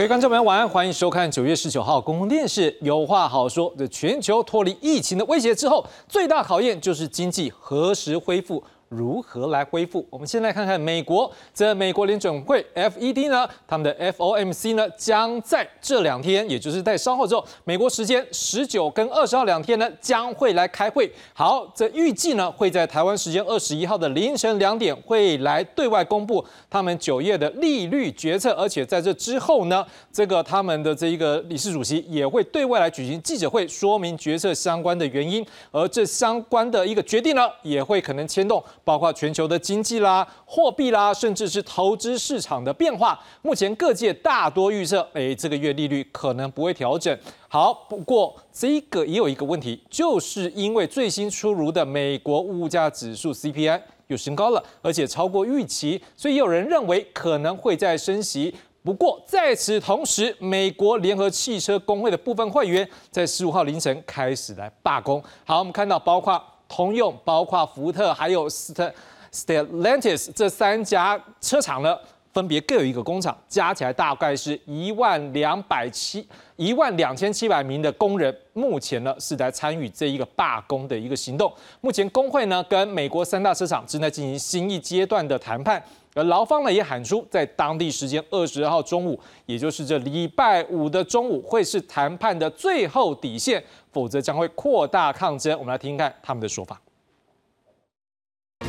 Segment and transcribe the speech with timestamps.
[0.00, 3.70] 各位观众朋友，晚安，欢迎收看九月十九号公共电视《有话好说》。
[3.76, 8.64] 的全球脱离疫情的威胁之后，最大考验就是经济何时恢复。
[8.90, 10.04] 如何来恢复？
[10.10, 21.08] 我们先来看看美国，这美国联准会 FED 呢，他们的 FOMC 呢，将在这两天，也就是在稍后之后，美国时间十九跟二十号两天呢，将会来开会。
[21.32, 38.60] 好，这预计呢，会在台湾时间二十一号的凌晨两点，会来对外公布他们九月的利率决策，而且在这之后呢，这个他们的这一个理事主席也会对外来举行记者会，说明决策相关的原因，而这相关的一个决定呢，也会可能牵动。
[38.90, 47.16] 包括全球的经济啦、货币啦，甚至是投资市场的变化，目前各界大多预测，哎，这个月利率可能不会调整。
[47.46, 58.52] 好，不过这个也有一个问题，就是因为最新出炉的美国物价指数 CPI 又升高了，而且超过预期，所以有人认为可能会再升息。
[58.82, 65.22] 不过在此同时，美国联合汽车工会的部分会员在十五号凌晨开始来罢工。
[65.44, 66.42] 好，我们看到包括。
[66.70, 68.92] 通用、包括福特还有 St
[69.32, 71.96] Stellantis 这三家车厂呢，
[72.32, 81.52] 分别各有一个工厂，加起来大概是一万两百七一万两千七百名的工人，目前呢是在参与这一个罢工的一个行动。
[81.80, 85.82] 目前工会呢跟美国三大车厂正在进行新一阶段的谈判。
[86.14, 95.56] 而劳方呢也喊出，在当地时间二十二号中午，也就是这礼拜五的中午，会是谈判的最后底线，否则将会扩大抗争。
[95.58, 96.80] 我们来听听看他们的说法。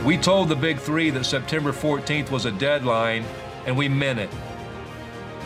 [0.05, 3.23] We told the big three that September 14th was a deadline,
[3.65, 4.29] and we meant it.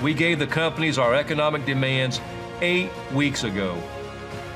[0.04, 2.20] We gave the companies our economic demands
[2.62, 3.76] eight weeks ago.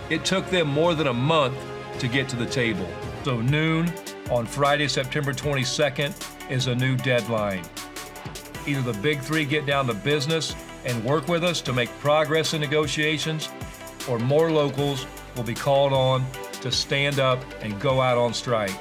[0.10, 1.56] It took them more than a month
[2.00, 2.88] to get to the table.
[3.24, 3.92] So noon
[4.31, 6.13] on Friday, September 22nd,
[6.51, 7.63] is a new deadline.
[8.67, 10.55] Either the big three get down to business
[10.87, 13.49] and work with us to make progress in negotiations,
[14.09, 15.07] or more locals
[15.37, 16.25] will be called on
[16.63, 18.75] to stand up and go out on strike.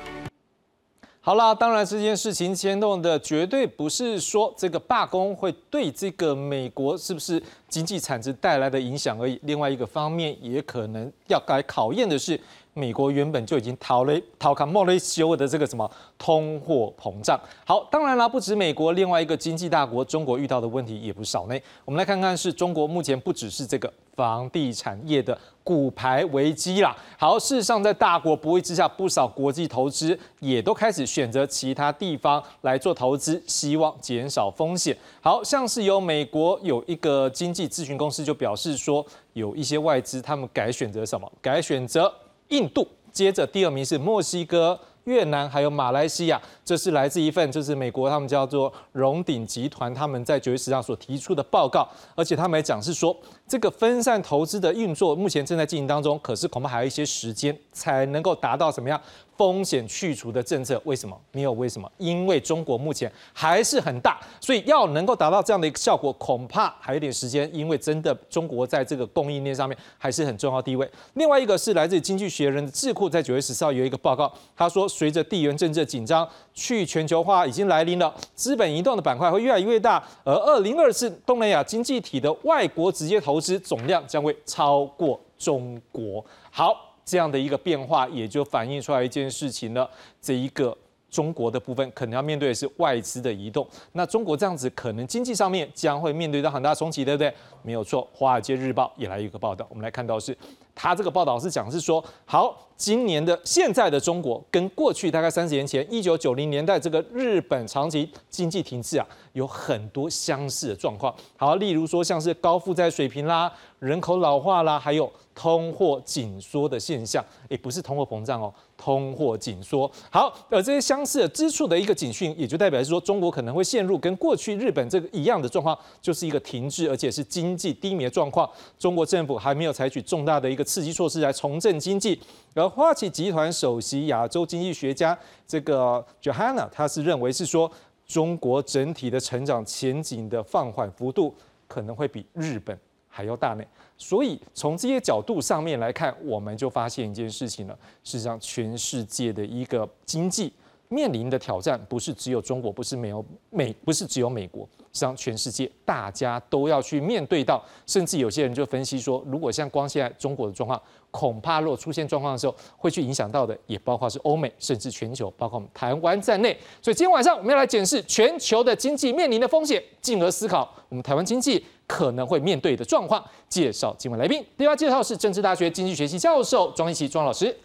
[1.22, 9.40] 好啦，当然这件事情牵动的绝对不是说这个罢工会对这个美国是不是经济产值带来的影响而已。
[9.44, 12.40] 另外一个方面，也可能要来考验的是。
[12.79, 17.39] 美国原本就已经逃了逃卡莫雷修的这个什么通货膨胀。
[17.67, 21.59] 好，当然啦，不止美国，另外一个经济大国中国遇到的问题也不少呢。
[21.85, 26.97] 我们来看看，是中国目前不只是这个房地产业的股牌危机啦。
[27.19, 34.97] 好，事实上在大国博弈之下，不少国际投资也都开始选择其他地方来做投资，希望减少风险。
[35.21, 41.31] 好像是有美国有一个经济咨询公司就表示说，有一些外资他们改选择什么？
[41.43, 42.13] 改选择。
[42.49, 53.17] 印度接着第二名是墨西哥、越南还有马来西亚，这是来自一份就是美国他们叫做荣鼎集团他们在九月十号所提出的报告，而且他们也讲是说
[53.47, 59.01] 这个分散投资的运作目前正在进行当中，可是恐怕还有一些时间才能够达到怎么样。
[59.39, 61.53] 风险去除的政策为什么没有？
[61.53, 61.91] 为什么？
[61.97, 67.49] 因为中国目前还是很大，所以要能够达到这样的一个效果，恐怕还有点时间。
[67.55, 70.91] 因为真的中国在这个供应链上面还是很重要地位。
[71.15, 86.25] 另外一个是来自经济学人的智库在九月十四号有一个报告，他说随着地缘政治紧张、去全球化已经来临了，资本移动的板块会越来越大，而二零二四东南亚经济体的外国直接投资总量将会超过中国。
[86.51, 86.88] 好。
[87.09, 89.89] 这样的一个变化，也就反映出来一件事情了。
[90.21, 90.77] 这一个
[91.09, 93.67] 中国的部分，可能要面对的是外资的移动。
[93.93, 97.33] 那中国这样子，可能经济上面将会面对到很大冲击，对不对？
[97.63, 98.07] 没有错。
[98.13, 100.37] 华尔街日报也来一个报道，我们来看到是。
[100.81, 111.13] 他这个报道是讲是说，好，今年的现在的中国跟过去大概三十年前一九九零年代这个日本长期经济停滞啊，有很多相似的状况。
[111.37, 119.91] 好，例如说像是高负债水平啦、人口老化啦，还有通货紧缩的现象，也不是通货膨胀哦，通货紧缩。
[120.09, 128.49] 好，而这些相似的之处的一个警讯，也就代表是说，中国可能会陷入跟过去日本这个一样的状况，就是一个停滞，而且是经济低迷的状况。
[128.79, 130.65] 中国政府还没有采取重大的一个。
[130.69, 132.21] 刺激措施来重振经济，
[132.55, 137.73] 而花旗集团首席亚洲经济学家这个 Johanna，他是认为是说，
[138.07, 141.35] 中国整体的成长前景的放缓幅度
[141.67, 142.79] 可能会比日本
[143.19, 143.65] 还要大呢。
[143.97, 150.53] 所以从这些角度上面来看，我们就发现一件事情了，事实上全世界的一个经济
[150.89, 157.63] 面临的挑战不是只有中国，不是没有美，不是只有美国，实际上全世界大家都要去面对到。
[157.87, 160.81] 甚至有些人就分析说，如果像光现在中国的状况，
[161.11, 166.57] 恐怕若出现状况的时候，会去影响到的，也包括是欧美，甚至全球，包括我们台湾在内。
[166.83, 173.25] 所以今天晚上我们要来检视全球的经济面临的风险，进而思考我们台湾经济可能会面对的状况。
[173.49, 177.57] 介绍今晚来宾，第二介绍是政治大学经济学系教授庄一奇庄老师。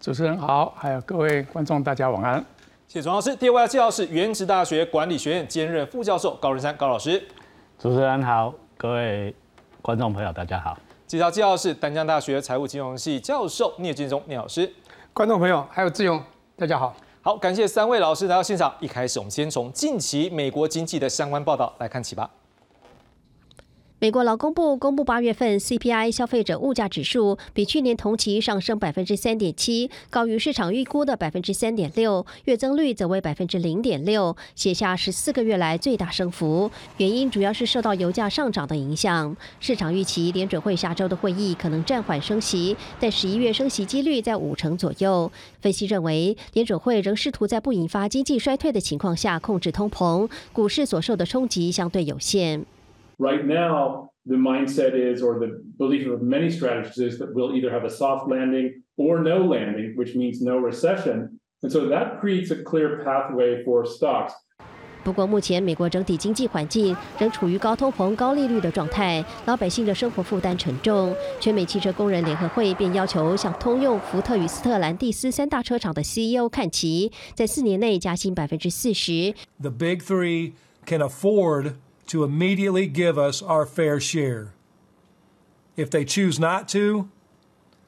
[0.00, 2.44] 主持人好，还有各位观众，大家晚安。
[2.88, 3.36] 谢谢庄老师。
[3.36, 7.22] 第二位要介绍是原职大学管理学院兼任副教授高仁山高老师。
[7.78, 9.34] 主持人好，各位
[9.82, 10.74] 观众朋友大家好。
[11.06, 14.72] 介绍介绍是丹江大学财务金融系教授聂俊忠聂老师。
[15.12, 16.18] 观众朋友还有志勇，
[16.56, 16.96] 大家好。
[17.20, 18.74] 好，感谢三位老师来到现场。
[18.80, 22.30] 一开始我们先从近期美国经济的相关报道来看起吧。
[24.00, 36.70] 美国劳工部公布八月份 CPI 消费者物价指数比去年同期上升百分之三点七，高于市场预估的百分之三点六，月增率则为百分之零点六，写下十四个月来最大升幅。
[36.98, 39.36] 原因主要是受到油价上涨的影响。
[39.58, 45.32] 市场预期联准会下周的会议可能暂缓升息，但十一月升息几率在五成左右。
[45.60, 52.64] 分析认为，联准会仍试图在不引发经济衰退的情况下控制通膨，股市所受的冲击相对有限。
[53.19, 57.83] right now, the mindset is, or the belief of many strategists is that we'll either have
[57.83, 61.39] a soft landing or no landing, which means no recession.
[61.61, 64.33] And so that creates a clear pathway for stocks.
[65.03, 71.13] 不过，目前美国整体经济环境仍处于高通膨、高利率的状态，老百姓的生活负担沉重。
[71.41, 79.33] 全美汽车工人联合会便要求向通用、福特与斯特兰蒂斯三大车厂的 CEO 看齐，在四年内加薪百分之四十。
[79.59, 80.53] The big three
[80.85, 81.73] can afford
[82.08, 84.54] to immediately give us our fair share.
[85.76, 87.10] If they choose not to,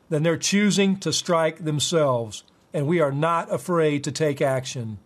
[0.08, 4.98] then they're choosing to strike themselves, and we are not afraid to take action.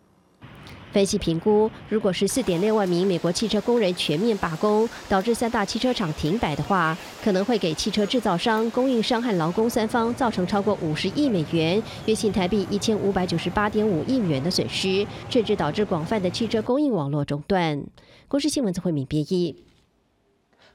[0.94, 17.82] 分析评估，如果十四点六万名美国汽车工人全面罢工，导致三大汽车厂停摆的话，可能会给汽车制造商、供应商和劳工三方造成超过五十亿美元（约新台币一千五百九十八点五亿元）的损失，甚至导致广泛的汽车供应网络中断。
[18.28, 19.63] 国事新闻则会明编译。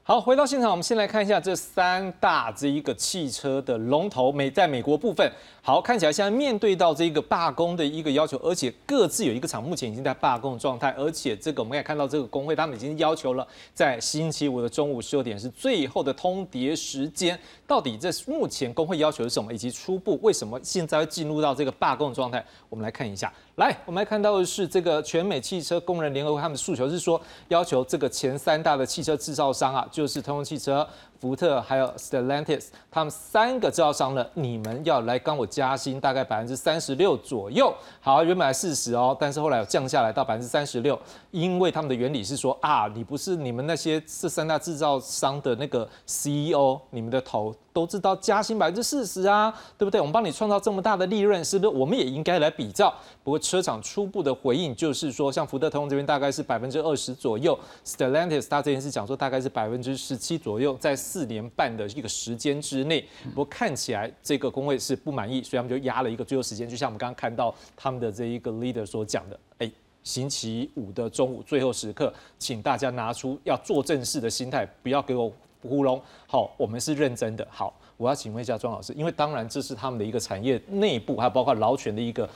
[0.02, 5.30] 好，回到现场，我们先来看一下这三大这一个汽车的龙头美在美国部分。
[5.62, 17.38] 好，看起来现在面对到这个罢工的一个要求，而且各自有一个厂目前已经在罢工状态，而且这个我们也看到这个工会他们已经要求了，在星期五的中午十二点是最后的通牒时间。
[17.66, 22.44] 到底这目前工会要求是什么，以及初步为什么现在进入到这个罢工状态？
[22.70, 23.32] 我们来看一下。
[23.60, 30.88] 来，我们来看到的是这个全美汽车工人联合会，他们的诉求是说，要求这个前三大的汽车制造商啊，就是通用汽车。
[31.20, 37.72] 福特还有 Stellantis，他们三个制造商呢，你们要来跟我加薪，大概百分之三十六左右。
[38.00, 40.98] 好，原本四十哦，但是后来有降下来到百分之三十六，
[41.30, 47.54] 因为他们的原理是说啊，你不是你们那些这三大制造商的那个 CEO，你们的头。
[47.72, 50.00] 都知道加薪百分之四十啊，对不对？
[50.00, 51.68] 我们帮你创造这么大的利润，是不是？
[51.68, 52.92] 我们也应该来比较。
[53.22, 57.56] 不过车厂初步的回应就是说，像福特、通这边大概是百分之二十左右
[57.86, 63.04] ，Stellantis 他这件事讲说大概是百分之十七左右，在四年半的一个时间之内。
[63.30, 69.70] 不过看起来这个工会是不满意，所以他们就压了一个最后时间，就像我们刚刚看到他们的这一个 leader 所讲的，哎，
[70.04, 75.32] 星期五的中午最后时刻，请大家拿出要做正事的心态，不要给我。
[75.62, 77.46] 糊弄好，我们是认真的。
[77.50, 82.26] 好，我要请问一下庄老师，因为当然这是他们的一个产业内部，还有包括劳权的一个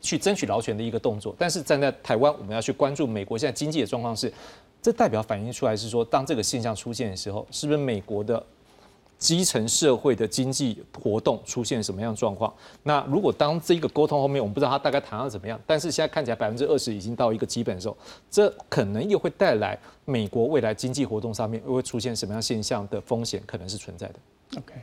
[0.00, 1.32] 去争取劳权的一个动作。
[1.38, 4.32] 但是站在台湾，我们要去关注美国现在经济的状况是，
[4.82, 8.44] 这代表反映出来是说，当这个现象出现的时候，是不是美国的？
[9.18, 12.52] 基层社会的经济活动出现什么样状况？
[12.82, 17.96] 那如果当这个沟通后面，我们不知道他大概谈到怎么样，但是现在看起来百分之二十已经到一个基本的时候，
[18.28, 24.14] 这可能又会带来美国未来经济活动上面又会出现什么样现象的风险，可能是存在的。
[24.56, 24.74] OK，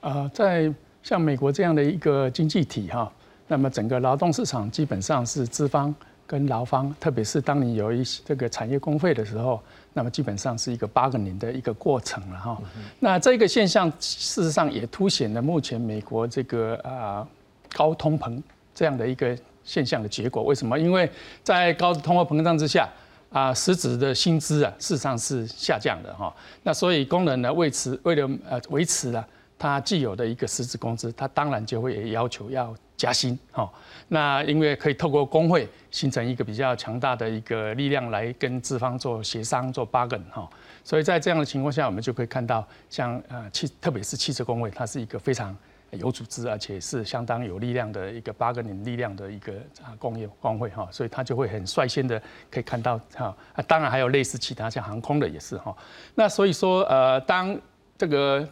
[0.00, 0.74] 呃，在
[1.04, 3.12] 像美国这样的一个经济体哈，
[3.46, 5.94] 那么整个劳动市场基本上是资方。
[6.26, 12.60] 跟劳方，特别是当你有一些这个产业工会的时候，那么基本上是一个八个年的一个过程了哈。
[12.98, 17.26] 那这个现象事实上也凸显了目前美国这个啊
[17.72, 18.42] 高通膨
[18.74, 20.42] 这样的一个现象的结果。
[20.42, 20.78] 为什么？
[20.78, 21.08] 因为
[21.42, 22.88] 在高通货膨胀之下
[23.30, 26.34] 啊，实质的薪资啊事实上是下降的哈。
[26.62, 29.26] 那所以工人呢为此为了呃维持了
[29.58, 32.74] 他既有的一个实质工资，他当然就会要求要。
[32.96, 33.70] 加薪，哈，
[34.08, 40.48] 那因为可以透过工会形成一个比较强大的一个力量来跟资方做协商、做 bargain，哈，
[40.82, 45.54] 所以在这样的情况下，我们就可以看到，像呃汽，特别是汽车工会，它是一个非常
[45.90, 49.52] 有组织，而且是相当有力量的一个八个人力量的一个
[49.84, 52.18] 啊工业工会哈，所以他就会很率先的
[52.50, 55.76] 可以看到哈啊，当然还有类似其他像航空的也是哈。
[56.14, 57.54] 那所以说呃，当
[57.98, 58.48] 这个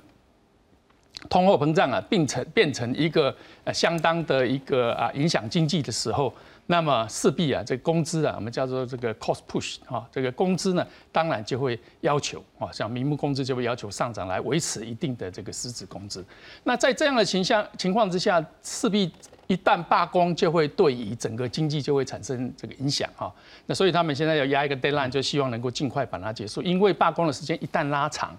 [1.28, 6.32] 通货膨胀啊变成变成一个呃相当的一个啊影响经济的时候。
[6.66, 16.24] 那么势必啊，这工资啊，我们叫做这个 cost push 啊，这个工资呢，当然就会要求啊，像名目工资就会要求上涨来维持一定的这个实质工资。
[16.62, 19.12] 那在这样的情象情况之下，势必
[19.46, 23.30] 一旦罢工，就会对于整个经济就会产生这个影响哈。
[23.66, 28.34] 那所以他们现在要压一个 deadline，就希望能够尽快把它结束，因为罢工的时间一旦拉长，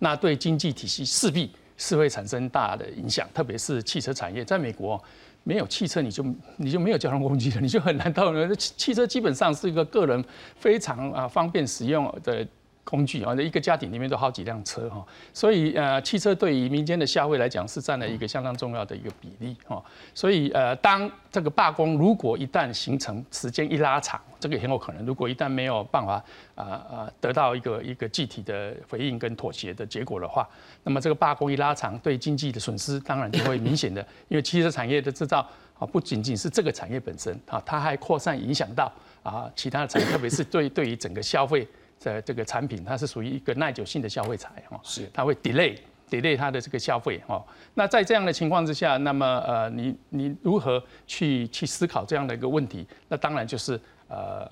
[0.00, 5.02] 那对经济体系势必是会产生大的影响，特别是汽车产业，在美国。
[5.42, 6.22] 没有汽车，你就
[6.58, 8.54] 你就没有交通工具了，你就很难到了。
[8.54, 10.22] 汽汽车基本上是一个个人
[10.54, 12.46] 非常啊方便使用的。
[12.90, 19.80] 工具啊，那一个家庭里面都好几辆车哈，所以呃，汽车对于民间的消费来讲是占了一个相当重要的一个比例哈。
[20.12, 26.22] 所以呃，当这个罢工如果一旦形成，时间一拉长，这个很有可能，如果一旦没有办法
[26.56, 30.48] 啊啊得到一个一个具体的回应跟妥协的结果的话，
[30.82, 35.38] 那么这个罢工一拉长，对经济的损失当然就会明显的，因为汽车产业的制造
[35.78, 38.92] 啊，不仅仅是这个产业本身啊，它还扩散影响到
[39.22, 41.64] 啊其他的产业，特别是对对于整个消费。
[42.00, 45.76] 在这个产品，它是属于一个耐久性的消费材哈，是它会 delay
[46.08, 47.44] delay 它的这个消费哈。
[47.74, 52.86] 那在这样的情况之下，那么呃，你你如何去去思考这样的一个问题？
[53.08, 53.78] 那当然就是
[54.08, 54.50] 呃。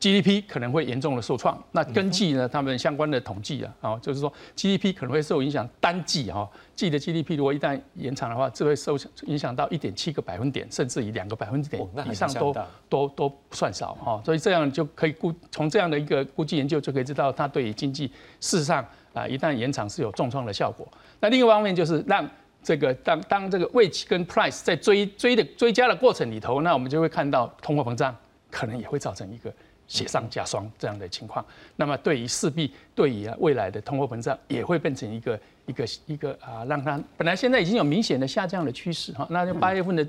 [0.00, 12.54] GDP 可能会严重的受创，那根据呢他们相关的统计啊，啊，就是说 GDP 可能会受影响，单季哈季的 GDP 如果一旦延长的话，这会受影响到一点七个百分点，甚至于两个百分点以上都
[12.88, 18.06] 都都不算少哈，所以这样就可以估从这样的一个估计研究就可以知道，它对于经济
[18.40, 20.86] 事实上啊一旦延长是有重创的效果。
[21.18, 22.24] 那另一方面就是让
[22.62, 28.14] 这个当当这个 wage 跟 price 在追追的追加的过程里头，那我们就会看到通货膨胀
[28.48, 29.52] 可能也会造成一个。
[29.88, 31.44] 雪上加霜这样的情况，
[31.76, 40.06] 那么对于势必对于未来的通货膨胀也会变成一个一个一个啊，让它本来现在已经有明显的下降的趋势哈，那就八月份的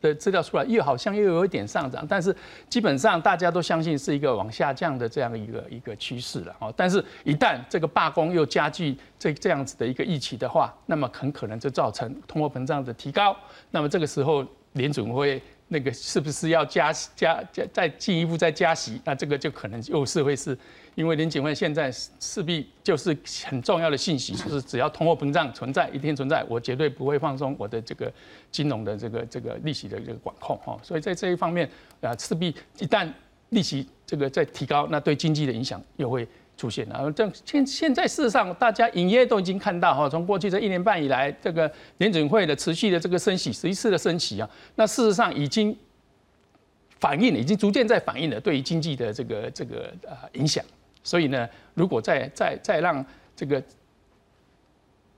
[0.00, 2.34] 的资料出来又好像又有一点上涨，但是
[2.70, 13.36] 基本上大家都相信是一个往下降的这样一个一个趋势了哈，但是一旦这个罢工又加剧这这样子的一个预期的话，那么很可能就造成通货膨胀的提高，
[13.70, 14.42] 那么这个时候
[14.72, 15.42] 联准会。
[15.68, 19.00] 那个是不是要加加加再进一步再加息？
[19.04, 20.56] 那这个就可能又是会是，
[20.94, 28.12] 因为林警会现在势必就是很重要的信息，就是只要通货膨胀存在一天存在，我绝对不会放松我的这个
[28.50, 30.78] 金融的这个这个利息的这个管控哈。
[30.82, 31.68] 所以在这一方面
[32.00, 33.08] 啊，势必一旦
[33.50, 36.26] 利息这个在提高，那对经济的影响又会。
[36.58, 45.74] 出现了，这现现在事实上，大家隐约都已经看到哈，从过去这一年半以来，这个联准会的持续的这个升息，十一次的升息啊，那事实上已经
[46.98, 50.64] 反映了，已经逐渐在反映了对于经济的这个这个呃影响。
[51.04, 53.62] 所以呢，如果再再再让这个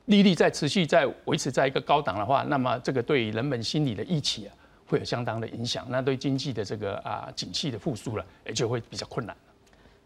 [0.04, 4.52] 利率再持续在维持在一个高档的话，那么这个对于人们心理的预期啊，
[4.86, 5.86] 会有相当的影响。
[5.88, 9.34] 那对经济的这个啊景气的复苏了，也就会比较困难。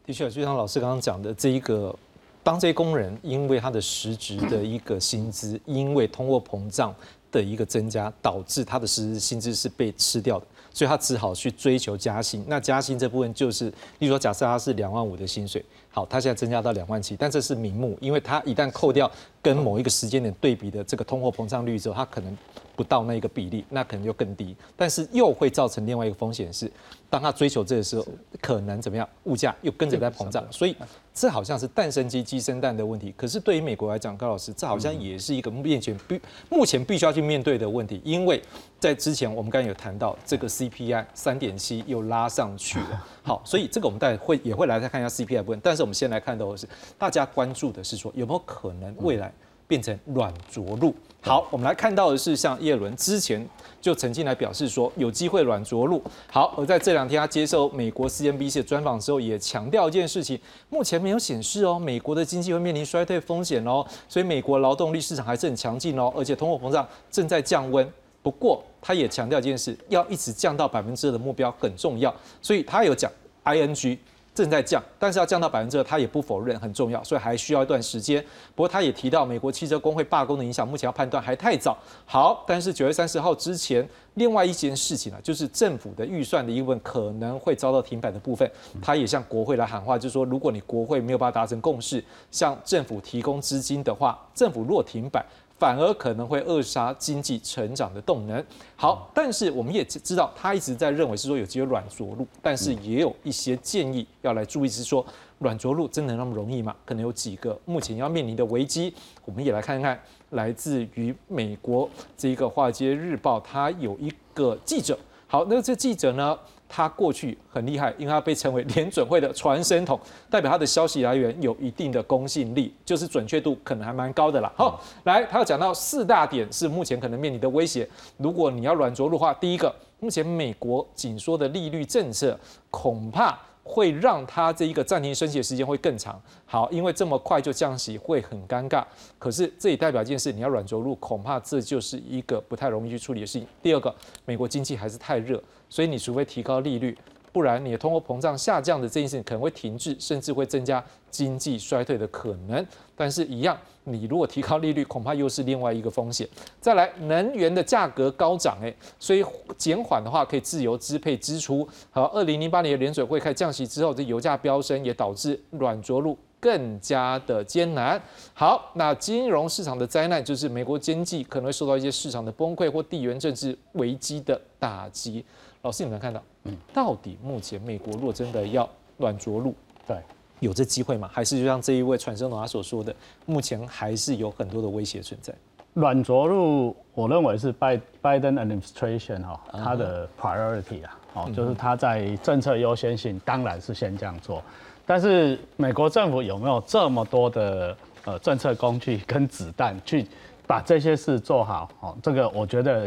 [0.06, 1.94] 的确，就像老师刚刚讲的，这一个
[2.42, 6.94] 当这些工人因为他的实质的一个薪资，因为通货膨胀
[7.32, 12.44] 的一个增加，导致他的实质薪资是被吃掉的，所以他只好去追求加薪。
[12.46, 22.36] 那加薪这部分就是，例如说，假设他是两万五的薪水，好，他现在增加到两万七，但这是名目，因为他一旦扣掉跟某一个时间点对比的这个通货膨胀率之后，他可能
[22.76, 26.70] 不到那个比例，那可能就更低，但是又会造成另外一个风险是。
[27.10, 28.04] 当他追求这个时候，
[28.40, 29.08] 可能怎么样？
[29.22, 30.74] 物价又跟着在膨胀，所以
[31.12, 33.14] 这好像是蛋生鸡，鸡生蛋的问题。
[33.16, 38.00] 可是对于美国来讲，高老师，这好像也是一个面前必目前必须要去面对的问题。
[38.04, 38.42] 因为
[38.80, 45.60] 在之前我们刚才有谈到这个 CPI 三点七又拉上去了， 好，所以这个我们待会也会来再看一下 CPI 部分。
[45.62, 49.32] 但是我们先来看到的是，大家关注的是说有没有可能未来
[49.66, 50.94] 变成软着陆？
[51.20, 53.46] 好，我们来看到的是像叶伦之前。
[53.80, 56.02] 就曾经来表示说有机会软着陆。
[56.32, 60.40] 好，而在这两天他接受美国 CNBC 的专访之后，也强调一件事情：
[60.70, 67.86] 目前没有显示哦，美国的经济会面临衰退风险哦，所以美国劳动力市场还是很强劲哦，而且通货膨胀正在降温。
[68.22, 73.12] 不过他也强调一件事，要一直降到百分之二的目标很重要，所以他有讲
[73.44, 73.98] ING。
[74.34, 78.20] 正在降，但是要降到百分之二，他也不否认很重要，所以还需要一段时间。
[78.54, 81.78] 不过他也提到，美国汽车工会罢工的影响，目前要判断还太早。
[82.04, 88.50] 好，但是九月三十号之前，另外一件事情啊，就是政府的预算的一部分可能会遭到停摆的部分，
[88.82, 95.24] 他也向国会来喊话，就是说，如果你国会没有办法达成共识，向政府提供资金的话，政府若停摆。
[95.58, 98.44] 反而可能会扼杀经济成长的动能。
[98.76, 105.04] 好，但是我们也知道，他一直在认为是说有机会软着陆，但是也有一些建议要来注意，是说
[105.38, 106.74] 软着陆真的那么容易吗？
[106.84, 108.92] 可能有几个目前要面临的危机，
[109.24, 109.98] 我们也来看看。
[110.30, 114.98] 来自于美国这一个《华尔街日报》，他有一个记者。
[115.28, 116.36] 好，那这记者呢，
[116.76, 124.52] 他过去很厉害，因为他被称为联准会的传声筒， 代表他的消息来源有一定的公信力，就是准确度可能还蛮高的啦。
[124.56, 127.88] 好，来，他要讲到四大点是目前可能面临的威胁。
[128.16, 132.36] 如果你要软着陆的话，第一个，目前美国紧缩的利率政策
[132.72, 133.38] 恐怕。
[133.64, 136.20] 会让它这一个暂停升息的时间会更长。
[136.44, 138.84] 好，因为这么快就降息会很尴尬。
[139.18, 143.48] 可是这也代表一件事，你要软着陆，恐怕这就是一个不太容易去处理的事情。
[143.62, 143.92] 第二个，
[144.24, 146.96] 美国经济还是太热，所以你除非提高利率。
[147.34, 152.64] 不然，你的通货膨胀下降的这件事情可能会停滞，甚至会增加经济衰退的可能。
[152.94, 156.28] 但是，一样，你如果提高利率，恐怕又是另外一个风险。
[156.60, 159.24] 再来，能源的价格高涨，诶，所以
[159.58, 161.68] 减缓的话可以自由支配支出。
[161.90, 168.00] 好，二零零八年的联准会开降息之后，这油价飙升也导致软着陆更加的艰难。
[168.32, 175.24] 好，那金融市场的灾难就是美国经济可能会受到一些市场的崩溃或地缘政治危机的打击。
[175.64, 178.68] 老师，你们看到，嗯，到底目前美国若真的要
[178.98, 179.54] 软着陆，
[179.86, 179.96] 对，
[180.40, 181.08] 有这机会吗？
[181.10, 182.94] 还是就像这一位传声筒他所说的，
[183.24, 185.32] 目前还是有很多的威胁存在？
[185.72, 194.42] 软着陆，我认为是拜拜登 administration 哈，他的 priority 啊，哦，就是他在政策优先性，当然是先这样做。
[194.84, 200.06] 但是美国政府有没有这么多的呃政策工具跟子弹去
[200.46, 201.70] 把这些事做好？
[201.80, 202.86] 哦，这个我觉得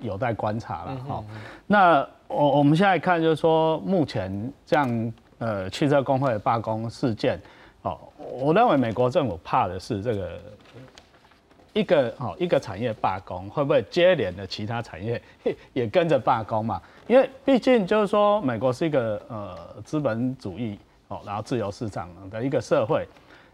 [0.00, 1.00] 有待观察了。
[1.08, 1.24] 哦，
[1.68, 2.04] 那。
[2.28, 7.40] 我我们现在看就是说，目前这样呃汽车工会的罢工事件，
[7.82, 10.40] 哦，我认为美国政府怕的是这个
[11.72, 15.22] 一个哦一个产业罢工，会不会接连的其他产业
[15.72, 16.82] 也跟着罢工嘛？
[17.06, 20.78] 因为毕竟就是说，美国是一个呃资本主义
[21.08, 23.06] 哦，然后自由市场的一个社会，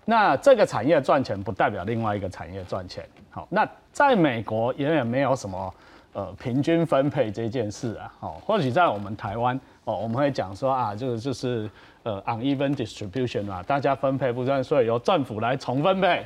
[0.07, 3.07] 那这个产业赚钱不代表另外一个产业赚钱。
[3.29, 5.75] 好，那在美国远远没有什么。
[6.15, 11.71] 呃，平均分配这件事啊，哦，或许在我们台湾哦，我们会讲说啊，这个就是
[12.03, 16.23] 呃，uneven distribution 啊，大家分配不算，所以由政府来重分配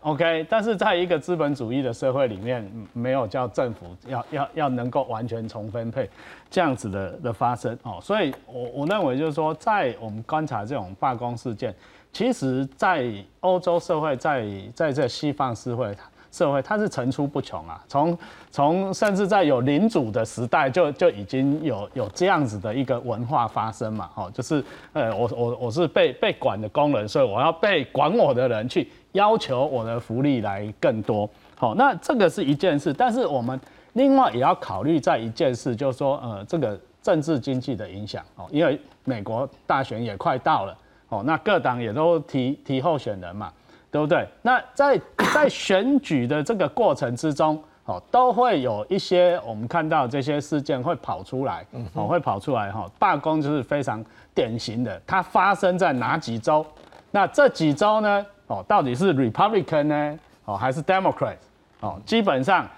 [0.00, 0.46] ，OK。
[0.48, 6.08] 但是在一个资本主义的社会里面，没有叫政府要要要能够完全重分配
[6.48, 11.74] 这样子的的发生哦，所以我我认为就是说，在我们观察这种罢工事件，
[12.10, 15.94] 其实，在欧洲社会，在在这西方社会。
[16.30, 18.16] 社会它是层出不穷啊，从
[18.50, 24.62] 从甚至在有领主的时代就就已经有有这样子的一个文化发生嘛，哦，就是
[24.92, 33.58] 呃我我我是被被管的工人，所以我要被管我的人去要求我的福利来更多，好，那这个是一件事，但是我们
[33.94, 38.22] 另外也要考虑在一件事，就是说呃这个政治经济的影响。
[38.36, 40.76] 哦，因为美国大选也快到了，
[41.08, 43.50] 哦，那各党也都提提候选人嘛。
[43.96, 44.28] 对不对？
[44.42, 45.00] 那在
[45.32, 52.86] 在选举的这个过程之中，哦，都会有一些我们看到这些事件会跑出来，哦，会跑出来哈。
[52.98, 54.04] 罢工就是非常
[54.34, 56.64] 典型的，它发生在哪几州？
[57.10, 58.26] 那这几州呢？
[58.48, 60.18] 哦，到底是 Republican 呢？
[60.44, 61.36] 哦，还是 Democrat？
[61.80, 62.68] 哦，基本上，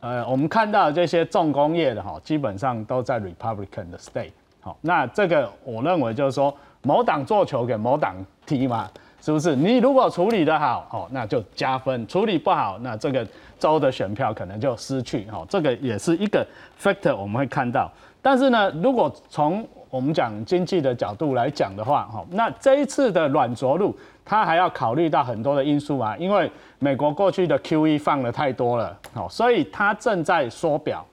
[0.00, 4.32] 呃，我们看到这些重工业的哈，基本上都在 Republican 的 state。
[4.60, 8.90] 好，那这个我认为就是说，某党做球给某党踢嘛。
[9.26, 9.56] 是不是？
[9.56, 13.26] 你如果处理的好，哦，那就加分；处理不好，那这个
[13.58, 15.26] 州的选票可能就失去。
[15.32, 16.46] 哦，这个也是一个
[16.80, 17.90] factor，我们会看到。
[18.22, 23.92] 但是呢，如果从我们讲经济的角度来讲的话，哈，那这一次的软着陆，
[24.24, 26.16] 它还要考虑到很多的因素啊。
[26.16, 31.04] 因为美国过去的 QE 放的太多了，好，所以它正在缩表，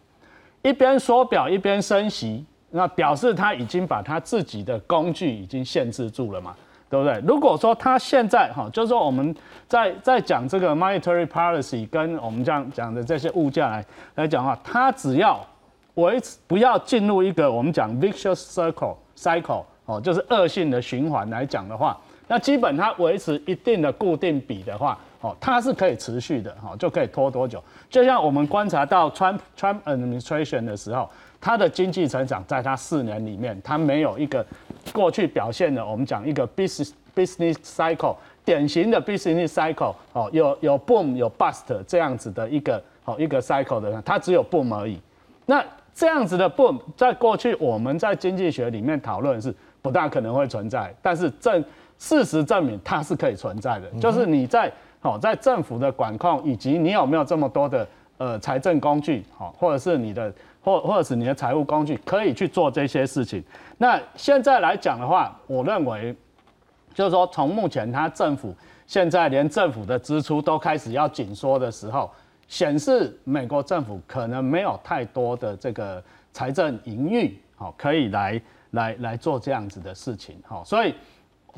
[0.62, 6.56] 一边缩表一边升息，那表示它已经把它自己的工具已经限制住了嘛。
[6.94, 7.20] 对不对？
[7.26, 9.36] 如果说他现在哈，就是说我们
[9.68, 15.44] 在在讲这个 monetary policy 跟我们这样讲的这些物价来来讲的话，它只要
[15.96, 27.64] 维持不要进入一个我们讲 vicious circle cycle 哦，就是恶性的循环来讲的话，那基本它维持一定的固定比的话，哦，它是可以持续的哈，就可以拖多久？
[27.90, 31.10] 就像我们观察到 Trump Trump administration 的时候，
[31.44, 34.46] 它的经济成长在它四年里面，它没有一个。
[34.92, 45.00] 过去表现的，我们讲一个 business business cycle，典型的 business cycle，哦，有有 boom 有 bust 这样子的一个哦一个 cycle 的，它只有 boom 而已。
[45.46, 45.64] 那
[45.96, 51.64] 这样子的 boom，在过去我们在经济学里面讨论是不大可能会存在，但是证
[51.98, 54.70] 事实证明它是可以存在的，就是你在
[55.02, 60.32] 哦，在政府的管控以及你有没有这么多的呃财政工具，好，或者是你的
[60.64, 63.44] 或或者是你的财务工具可以去做这些事情。
[63.78, 66.16] 那现在来讲的话，我认为
[66.94, 68.56] 就是说，从目前他政府
[68.88, 72.10] 现在连政府的支出都开始要紧缩的时候，
[72.48, 80.96] 显示美国政府可能没有太多的这个财政盈余，好，可以来来来做这样子的事情，好，所以。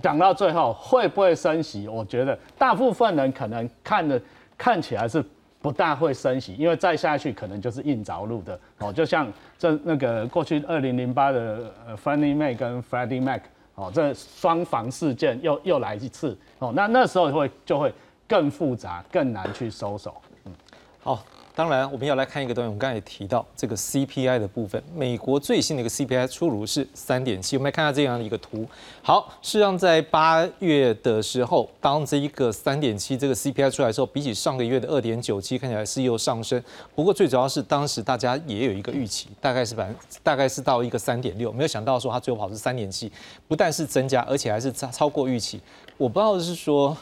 [0.02, 1.88] 讲到最后会不会升息？
[1.88, 4.22] 我觉得大部分人可能看的
[4.58, 5.24] 看起来是
[5.65, 8.93] 不大会升息，因为再下去可能就是硬着陆的哦。
[8.93, 13.41] 就像这那个过去二零零八的呃 Fannie Mae 跟 Freddie Mac
[13.73, 17.91] 哦，这双房事件又又来一次哦，那那时候会就会
[18.28, 20.15] 更复杂、更难去收手。
[20.45, 20.54] 嗯，
[21.01, 21.25] 好。
[21.56, 22.65] 当然，我们要来看一个东西。
[22.65, 27.56] 我们刚才也提到这个 CPI 的部分，美国最新的一个 CPI 出炉是三点七。
[27.56, 28.68] 我们来看下这样的一个图。
[29.02, 36.62] 好，事实上在八月的时候，当这一个三点七这个 CPI 出来的时候，比起上个月的二点九七，看起来是又上升。
[36.94, 43.10] 不过最主要是当时大家也有一个预期，大概是百分大概是到一个三点六，没有想到说它最后跑是三点七，
[43.48, 45.62] 不但是增加，而且还是超超过预期。
[45.96, 46.96] 我不知道是说。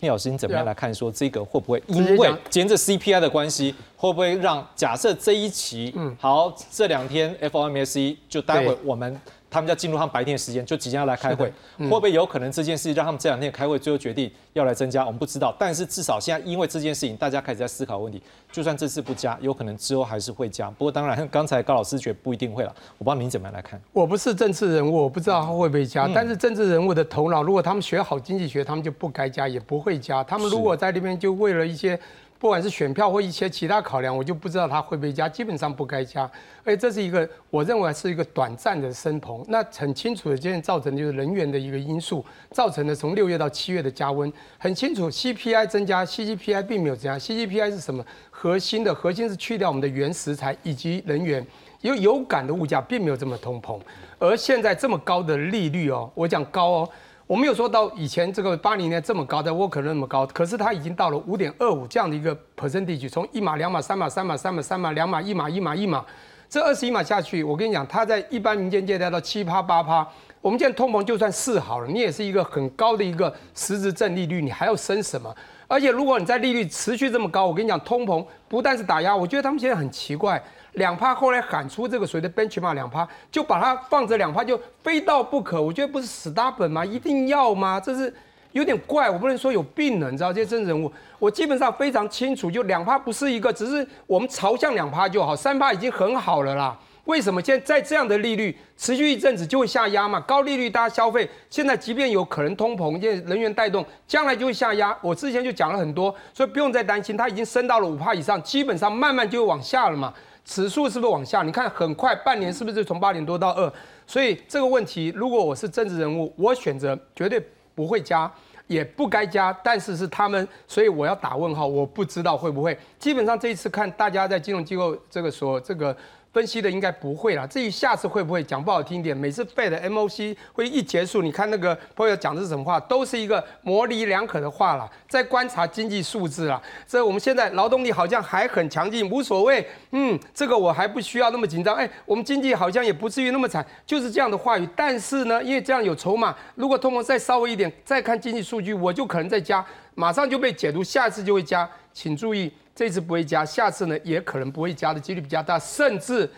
[0.00, 0.94] 聂老师，你怎么样来看？
[0.94, 9.20] 说这个会不会因为沿着 CPI 的关系，会不会让假设这一期，嗯，好，这两天 FOMC 就待会我们。
[9.50, 15.04] 他们要进入他们白天的时间，就即将要来开会，会不会有可能这件事让他们这两天开会，最后决定要来增加？
[15.04, 18.22] 我们不知道，但是至少现在因为这件事情，大家开始在思考问题。
[18.52, 20.70] 就算这次不加，有可能之后还是会加。
[20.70, 22.74] 不过当然，刚才高老师觉得不一定会了。
[22.98, 23.80] 我不知道您怎么样来看？
[23.92, 26.08] 我不是政治人物，我不知道他会不会加。
[26.14, 30.22] 但是政治人物的头脑，如果他们学好经济学，他们就不该加，也不会加。
[30.22, 31.98] 他们如果在那边就为了一些。
[32.40, 36.22] 不管是选票或一些其他考量，我就不知道它会不会加，基本上不该加。
[36.64, 48.02] 而且这是一个我认为是一个短暂的升棚，那很清楚的，今天造成就是人员的一个因素造成的，从六月到七月的加温，很清楚，CPI 增加，CgPI 并没有增加 CgPI 是什么？
[48.30, 51.46] 核心的核心是去掉我们的原食材以及人员，
[51.82, 53.78] 有有感的物价并没有这么通膨，
[54.18, 56.88] 而现在这么高的利率哦，我讲高哦。
[57.30, 66.04] 我没有说到以前这个八零年这么高，在沃克那么高，可是它已经到了五点二五这样的一个 percentage，从一码、两码、三码、三码、三码、三码、两码、一码、一码、一码，
[66.48, 70.04] 这二十一码下去，我跟你讲，它在一般民间借贷到七趴八趴，
[70.40, 75.32] 我们现在通膨就算四好了，你也是一个很高的一个实质正利率，你还要升什么？
[75.68, 80.42] 而且如果你在利率持续这么高，我跟你讲，通膨不但是打压，我觉得他们现在很奇怪。
[80.80, 85.62] 两趴后来喊出这个所谓的 benchmark 两趴，就把它放着两趴就非到不可。
[85.62, 86.84] 我觉得不是死搭本吗？
[86.84, 87.78] 一定要吗？
[87.78, 88.12] 这是
[88.52, 89.08] 有点怪。
[89.08, 96.76] 我不能说有病了，你知道这些政治人物，我基本上非常清楚，就两趴不是一个，只是我们朝向两趴就好，三趴已经很好了啦。
[97.04, 100.20] 为什么现在在这样的利率持续一阵子就会下压嘛？
[100.20, 104.96] 高利率大家消费，现在即便有可能通膨，现在人员带动，将来就会下压。
[105.00, 110.12] 我之前就讲了很多，所以不用再担心，它已经升到了五趴以上，基本上慢慢就会往下了嘛。
[110.44, 111.42] 指数是不是往下？
[111.42, 113.72] 你看，很快半年是不是从八点多到二？
[114.06, 117.40] 所以这个问题，如果我是政治人物，我选择绝对
[117.74, 118.30] 不会加，
[118.70, 119.52] 也不该加。
[119.62, 122.78] 但是是他们，所以我要打问号，我不知道会不会。
[122.98, 125.94] 基本上这一次看大家在金融机构这个所这个。
[126.32, 127.44] 分析的应该不会啦。
[127.44, 136.62] 至于下次会不会讲不好听点，每次费的 MOC 会一结束，你看那个朋友讲的是什么话，都是一个模棱两可的话啦，在观察经济数字啦。
[136.86, 139.66] 所以我们现在劳动力好像还很强劲，无所谓。
[139.90, 141.74] 嗯，这个我还不需要那么紧张。
[141.74, 144.68] 哎，我们经济好像也不至于那么惨，就是这样的话语。
[144.76, 151.68] 但是呢，因为这样有筹码，如果通膨再稍微一点，再看经济数据，我就可能再加，马上就被解读，下一次就会加。
[151.92, 152.52] 请注意。
[152.72, 156.30] 这次不会加，下次呢也可能不会加的几率比较大，甚至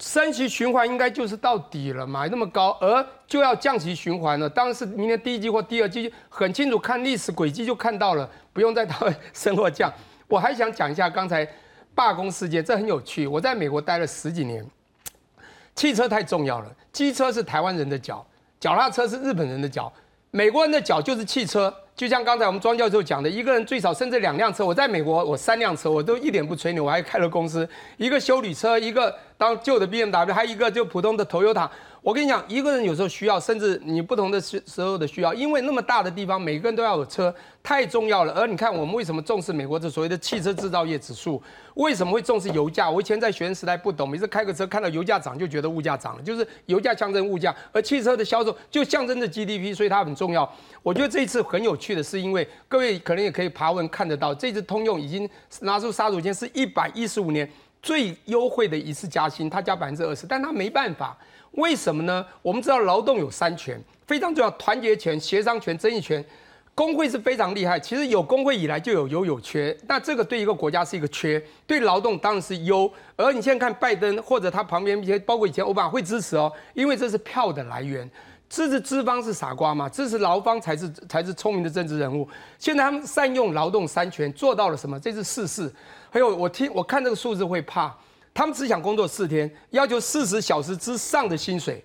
[0.00, 4.50] 升息循环应该就是到底了嘛，那么高，而就要降息循环了。
[4.50, 8.96] 当然是明天第一季或第二季，很清楚看历史轨迹就看到了，不用再到
[9.32, 9.92] 升或降。
[10.26, 11.48] 我还想讲一下刚才
[11.94, 13.24] 罢工事件，这很有趣。
[13.28, 14.66] 我在美国待了十几年，
[15.76, 18.26] 汽车太重要了，机车是台湾人的脚，
[18.58, 19.92] 脚踏车是日本人的脚，
[20.36, 21.72] 美国人的脚就是汽车。
[21.94, 24.66] 就像刚才我们庄教授讲的，一个人最少甚至两辆车。
[24.66, 27.68] 我在美国，我三辆车，我都一点不吹牛，我还开了公司，
[27.98, 31.70] 一个修理车，一个当旧的 BMW，还有一个就普通的头油厂。
[32.04, 38.32] 我跟你讲，一个人有时候需要，甚至你不同的时时候的需要，因为那么大的地方，每个人都要有车，太重要了。
[38.34, 41.42] 而你看，我们为什么重视美国这所谓的汽车制造业指数？
[41.76, 42.90] 为什么会重视油价？
[42.90, 50.46] 我以前在学生时代不懂，每次开个车看到油价涨，就觉得物价涨了，就是油价象征物价，而汽车的销售就象征着 GDP，所以它很重要。
[50.82, 55.26] 我觉得这一次很有趣的是，因为各位可能也可以爬文看得到，这次通用已经
[55.60, 57.50] 拿出杀手锏，是一百一十五年
[57.82, 61.16] 最优惠的一次加薪，它加百分之二十，但它没办法。
[61.56, 62.24] 为什么呢？
[62.42, 66.24] 我们知道劳动有三权，非常重要：团结权、协商权、争议权。
[66.76, 72.92] 工会是非常厉害，其实有工会以来就有优有缺，那这个对一个国家是一个缺，对劳动当然是优。
[73.14, 78.10] 而你现在看拜登或者他旁边一些，包括以前奥巴马会支持哦，因为这是票的来源。
[78.50, 79.88] 支持资方是傻瓜嘛？
[79.88, 82.28] 支持劳方才是才是聪明的政治人物。
[82.58, 84.98] 现在他们善用劳动三权，做到了什么？
[84.98, 85.72] 这是事实。
[86.10, 87.96] 还有我听我看这个数字会怕，
[88.34, 91.82] 他们只想工作四天，要求四十小时之上的薪水。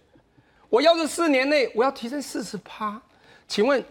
[0.67, 2.99] 我要是四年内我要提升四十趴，
[3.47, 3.81] 请问？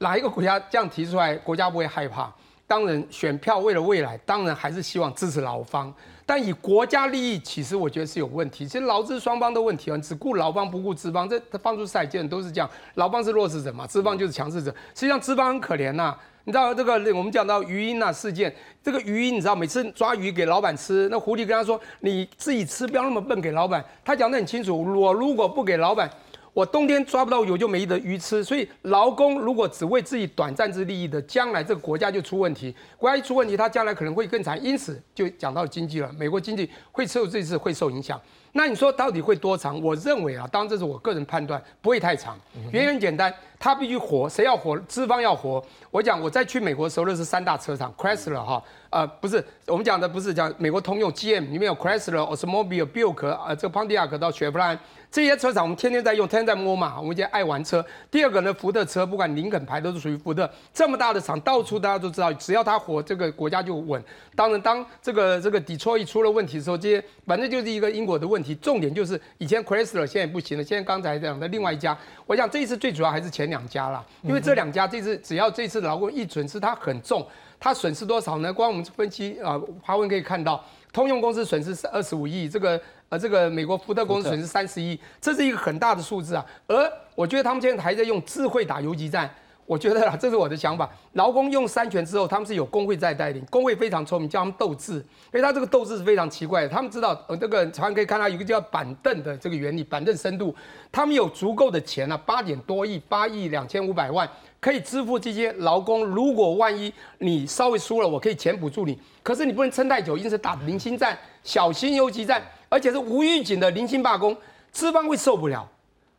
[0.00, 2.32] 哪一个国家这样提出来，国家不会害怕？
[2.68, 5.92] 当然，选票为了未来，当然还是希望支持劳方。
[6.24, 8.64] 但以国家利益，其实我觉得是有问题。
[8.64, 12.70] 其实劳资双方的问题啊，只顾劳方不顾资方，这放出赛件都是这样。
[12.94, 14.70] 劳方是弱势者嘛，资方就是强势者。
[14.94, 16.16] 实际上资方很可怜呐。
[16.48, 18.50] 你知道这个我们讲到鱼鹰啊事件，
[18.82, 26.10] 这个鱼鹰你知道每次抓鱼给老板吃，那狐狸跟他说：“你自己吃，不要那么笨给老板。”他讲得很清楚，我如果不给老板。
[26.54, 28.42] 我冬天抓不到鱼，就没得鱼吃。
[28.42, 32.74] 所以劳工如果只为自己短暂之利益的，将来这个国家就出问题。
[32.96, 34.58] 国家一出问题，他将来可能会更惨。
[34.64, 38.18] 因此就讲到经济了，美国经济会受这次会受影响。
[38.58, 39.80] 那你说到底会多长？
[39.80, 42.36] 我认为啊，当然这是我个人判断，不会太长。
[42.72, 44.76] 原因很简单，它必须活，谁要活？
[44.80, 45.64] 资方要活。
[45.92, 54.76] 我讲我在去美国的时候，认识三大车厂，Chrysler 哈，呃，不是我们讲的不是讲美国通用 GM 里面有 Chrysler、o s m o b i l e Buick，呃，这个 Pontiac 到雪佛兰。
[55.10, 57.00] 这些车厂我们天天在用，天天在摸嘛。
[57.00, 57.84] 我们今天爱玩车。
[58.10, 60.48] 第二个呢，福特车不管林肯牌都是属于福特。
[60.72, 64.02] 这么大的厂，到处大家都知道，只要它火，这个国家就稳。
[64.36, 68.54] 当然，当这个这个底错一出了问题的时候，这些反正就是一个因果的问题。
[68.56, 77.26] 重点就是以前 Chrysler 现在不行了，现在刚才讲的另外一家，我想这一次最主要还是前两家啦，因为这两家这次只要这次劳工一损失，它很重，
[77.58, 78.52] 它损失多少呢？
[78.52, 80.62] 光我们分析啊，华文可以看到，
[80.98, 82.80] 通用公司损失是二十五亿，这个。
[83.10, 86.44] 呃这个美国福特公司损失三十亿，这是一个很大的数字啊。
[86.66, 89.34] 而我觉得他们现在还在用智慧打游击战，
[89.64, 90.86] 我觉得啦， 这是我的想法。
[91.14, 94.96] 劳工用三权之后，他们是有工会在带领，工会非常聪明，叫他们斗智。
[94.96, 100.54] 因为他这个斗智是非常奇怪的，他们知道呃，这个常可以看到有一个叫板凳的这个原理，板凳深度，
[100.92, 104.28] 他们有足够的钱啊，八点多亿，八亿两千五百万。
[104.60, 108.98] 可以支付这些劳工，如果万一你稍微输了，我可以钱补助你。
[109.22, 114.36] 可是你不能撑太久，因此打零星战、小心游击战，而且是无预警的零星罢工，
[114.72, 115.68] 资方会受不了。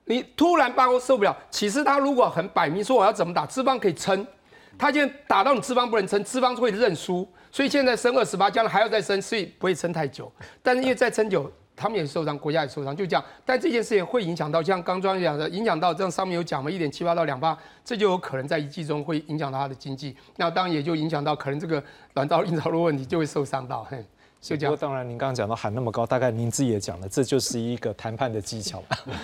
[0.06, 4.26] 你突然罢工受不了，其实他如果很摆明说我要怎么打，资方可以撑。
[4.78, 7.28] 他现在打到你资方不能撑，资方会认输。
[7.52, 10.32] 所以现在升二十八，将来还要再升，所以不会撑太久。
[10.64, 11.52] 但是因为再撑久。
[11.80, 13.24] 他们也受伤，国家也受伤，就这样。
[13.46, 20.14] 但这件事情会影响到，像刚专讲的，影响到这样上面有讲嘛，一点七八到两八，这就有可能在一季中会影响到它的经济。
[20.36, 21.82] 那当然也就影响到可能这个
[22.14, 23.86] 软造硬着陆问题就会受伤到。
[23.90, 24.04] 嘿，
[24.42, 24.76] 就这样。
[24.76, 28.84] 当然，您刚刚讲到喊那么高，大概您自己也讲了，这就是一个谈判的技巧。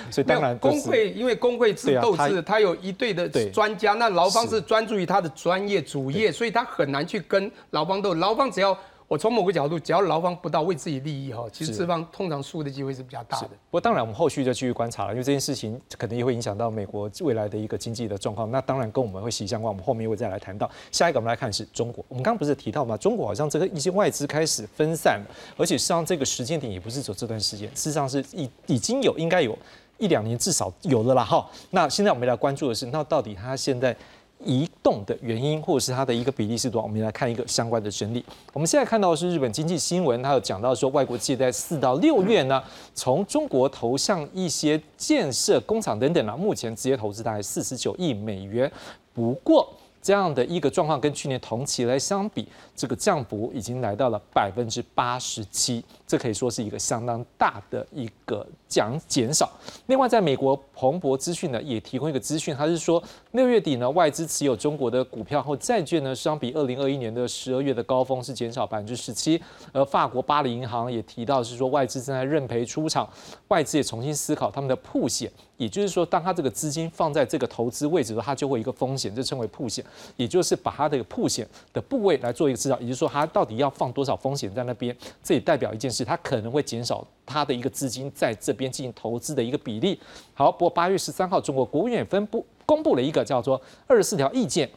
[0.10, 8.14] 所以当然，工会因为工会是斗志，他有一队的专家，那劳方是专注于他的专业主业，所以他很难去跟劳方斗。
[8.14, 8.78] 劳方只要。
[9.08, 13.48] 我从某个角度，只要劳方不到为自己利益哈，其实资方通常输的机会是比较大的。
[13.48, 18.50] 不过当然，我们后续就继续观察了，因为这件事情可能也会影响到美国未来的一个经济的状况。
[18.50, 20.70] 那当然跟我们会息息相关，我们后面会再来谈到。
[20.92, 22.98] 下一个我们来看是中国，我们刚刚不是提到吗？
[22.98, 29.56] 中国好像这个一些外资开始分散了，而且实际上这个时间点也不是走这段时间，事实上是已已经有应该有
[30.00, 31.48] 一两年至少有了啦哈。
[31.70, 33.96] 那现在我们来关注的是，那到底它现在？
[34.44, 36.84] 移动的原因，或者是它的一个比例是多少？
[36.86, 38.24] 我们来看一个相关的整理。
[38.54, 42.62] 我们现在看到的是日本经济新闻，它有讲到说，外国企业在四到六月呢，
[42.94, 48.72] 从中国投向一些建设工厂等等呢，目前直接投资大概四十九亿美元。
[49.14, 49.68] 不过，
[50.02, 58.46] 这样的一个状况跟去年同期来相比，这个降幅已经来到了百分之八十七，这可以说是一个相当大的一个
[58.76, 59.50] 降减少。
[59.86, 69.42] 另外，在美国彭博资讯呢也提供一个资讯，它是说六月底呢外资持有中国的股票或债券呢，相比二零二一年的十二月的高峰是减少百分之十七。
[69.72, 73.10] 而法国巴黎银行也提到是说外资正在认赔出场，
[73.48, 75.32] 外资也重新思考他们的铺险。
[75.58, 79.82] 也就是说，当他这个资金放在这个投资位置的时候，他就会一个风险，这称为铺险，
[80.18, 90.00] 也就是把它这个铺险的部位来做一个知道，也就是说，他到底要放多少风险在那边，这也代表一件事，他可能会减少他的一个资金在这边进行投资的一个比例。
[90.34, 94.70] 好，不过八月十三号，中国国务院分布公布了一个叫做二十四条意见，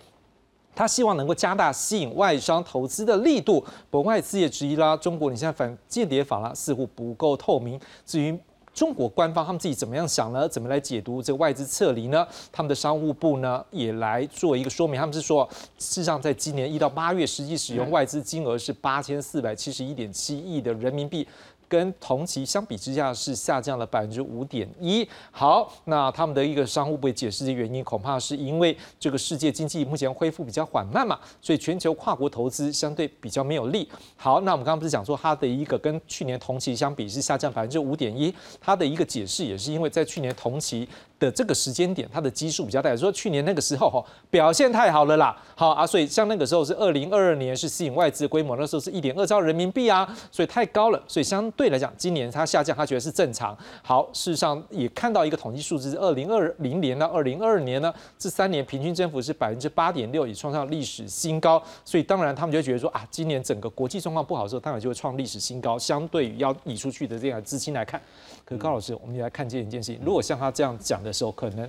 [0.75, 3.65] 他希望能够加大吸引外商投资的力度。
[3.91, 7.81] 国外资业之一啦，中国你现在反间谍法啦，似乎不够透明。
[8.07, 8.39] 至于
[8.75, 10.49] 中国官方他们自己怎么样想呢？
[10.49, 12.25] 怎么来解读这个外资撤离呢？
[12.53, 15.49] 他们的商务部呢也来做一个说明，他们是说，
[15.79, 21.27] 事实上在今年一到八月，实际使用外资金额是八千四百七十一点七亿的人民币。
[21.69, 25.07] 跟同期相比之下是下降了百分之五点一。
[25.31, 33.89] 好，那他们的一个商务部解释的原因，恐怕是因为这个世界经济目前恢复比较缓慢嘛，所以全球跨国投资相对比较没有利。
[34.17, 53.57] 好，那我们刚刚不是讲说它的一个跟去年同期相比是下降百分之五点一，它的一个解释也是因为在去年同期的这个时间点，它的基数比较大，说去年那个时候哈表现太好了啦，好啊，所以像那个时候是二零二二年是吸引外资规模，那时候是一点二兆人民币啊，所以太高了，所以相对来讲今年它下降，他觉得是正常。
[53.83, 61.63] 好，事实上也看到一个统计数字，二零二零年到二零二二年呢，这三年平均增幅是百分之八点六，也创上历史新高。
[61.85, 65.79] 所以当然他们就觉得说啊，今年整个国际状况不好的时候，当然就会创历史新高。
[65.79, 68.01] 相对于要移出去的这样资金来看，
[68.45, 71.69] 可高老师，我们也来看见一件事情，如果像他这样讲的时候，可能。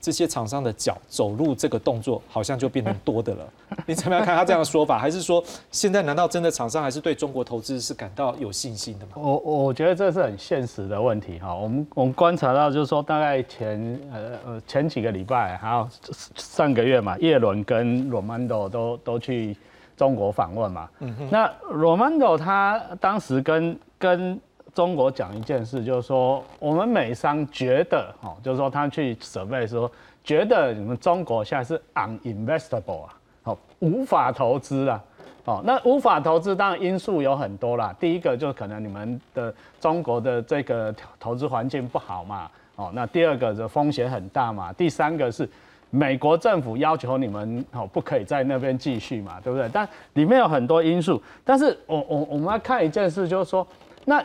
[0.00, 3.44] 这些厂商的脚走路这个动作好像就变成多的了，
[3.84, 4.96] 你怎么样看他这样的说法？
[4.96, 9.14] 还是说现在难道真的厂商还是对中国投资是感到有信心的吗？
[9.16, 11.52] 我我觉得这是很现实的问题哈。
[11.52, 15.88] 我们我们观察到就是说，大概前呃呃前几个礼拜还有
[16.36, 19.56] 上个月嘛，叶伦跟 Romano 都都去
[19.96, 20.88] 中国访问嘛。
[21.00, 21.28] 嗯哼。
[21.28, 24.40] 那 Romano 他当时跟跟
[24.74, 29.90] 中国讲一件事，就是说我们美商觉得，哦，就是说他去准备说，
[30.22, 35.02] 觉得你们中国现在是 uninvestable 啊，好，无法投资啊，
[35.46, 37.92] 哦，那无法投资当然因素有很多啦。
[37.98, 45.48] 第一个就可能你们的中国的这个投资环境不好嘛，哦，那第二个的风险很大嘛，第三个是
[45.90, 49.68] 美国政府要求你们哦不可以在那边继续嘛，对不对？
[49.72, 53.66] 但里面有很多因素，但是我我我们要看一件事，就是说
[54.04, 54.24] 那。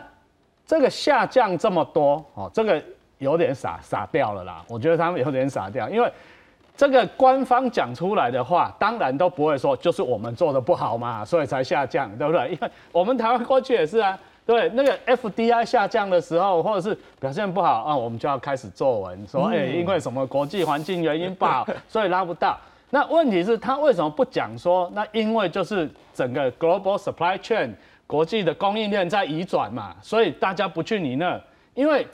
[0.66, 2.82] 这个下降这么多哦，这个
[3.18, 4.64] 有点傻傻掉了啦。
[4.68, 6.10] 我觉得他们有点傻掉，因为
[6.76, 12.48] 这个官方讲出来的话，当然都不会说就是我们做的不好嘛，所以才下降，对不对？
[12.52, 22.58] 因为我们台湾过去也是啊，对，那个 FDI 下降的时候，或者是表现不好啊，我们就要开始作文说，哎，因为什么国际环境原因不好， 所以拉不到。
[22.90, 24.90] 那问题是，他为什么不讲说？
[24.94, 27.70] 那因为就是整个 global supply chain。
[28.06, 31.40] 国际的供应链在移转嘛，所以大家不去你那，
[31.74, 32.06] 因为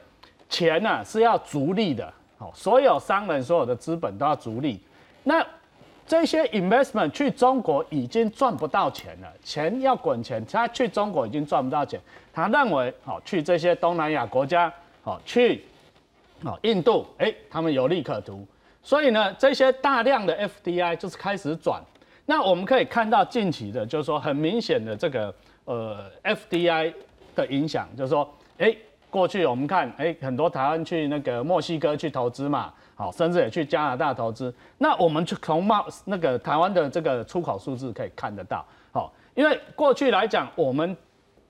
[0.49, 4.81] 钱呢是要逐利的，好，所有商人所有的资本都要逐利。
[5.25, 5.45] 那
[6.07, 12.01] 这些 investment 去中国已经赚不到钱了，钱要滚钱，他去中国已经赚不到钱。
[12.33, 14.73] 他认为，好，去这些东南亚国家，
[15.03, 15.65] 好，去，
[16.45, 18.47] 好，印度，哎，他们有利可图，
[18.83, 21.83] 所以呢，这些大量的 FDI 就是开始转。
[22.27, 25.35] 那我们可以看到近期的，就是说很明显的这个。
[25.65, 26.93] 呃，FDI
[27.35, 28.75] 的影响就是说，哎，
[29.09, 34.53] 过去我们看，哎，很多台湾去那个墨西哥去投资嘛，好，甚至也去加拿大投资。
[34.79, 40.97] 那我们就从贸那个台湾的这个出口数字可以看得到，好，因为过去来讲，我们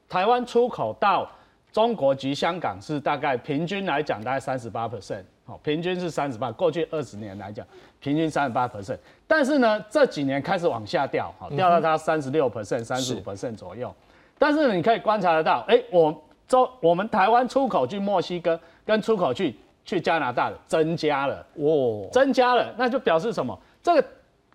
[0.08, 1.30] 台湾出口到
[1.72, 6.50] 中国及香港是大概平均来讲大概三十八 percent，好，平均是三十八。
[6.50, 7.66] 过去二十年来讲，
[8.00, 13.94] 平均三十八 percent，但是呢，这几年开始往下掉，好，掉到它三十六 percent、三十五 percent 左右。
[14.38, 23.56] 但是你可以观察得到，哎，我中我们台湾出口去墨西哥跟出口去去加拿大的增加了，哦，增加了，那就表示什么？
[23.82, 24.04] 这个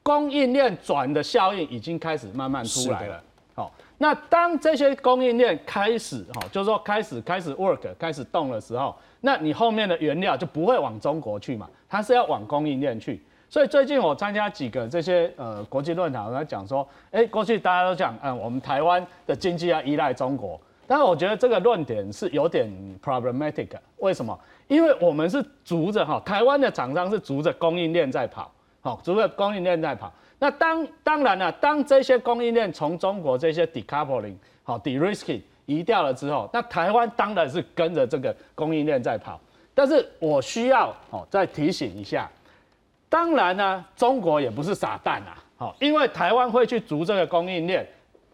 [0.01, 3.23] 供应链转的效应已经开始慢慢出来了。
[3.53, 13.21] 好，那当这些供应链开始哈，就是说开始开始 work 开始动的时候，那你后面的原料就不会往中国去嘛，它是要往供应链去。
[13.55, 22.69] 所以最近我参加几个这些呃国际论坛，我在讲说，哎，过去大家都讲，嗯，我们台湾的经济要依赖中国，但是我觉得这个论点是有点
[23.01, 23.69] problematic。
[23.99, 24.37] 为什么？
[24.67, 30.11] 因为我们是逐着哈，台湾的厂商是逐着供应链在跑，好，逐着供应链在跑。
[30.37, 39.39] 那当当然了，当这些供应链从中国这些 decoupling 好 de-risking 移掉了之后，那台湾当然是跟着这个供应链在跑。
[39.73, 42.29] 但是我需要哦再提醒一下。
[43.15, 47.87] 当然呢，中国也不是傻蛋啊，好，因为台湾会去逐这个供应链，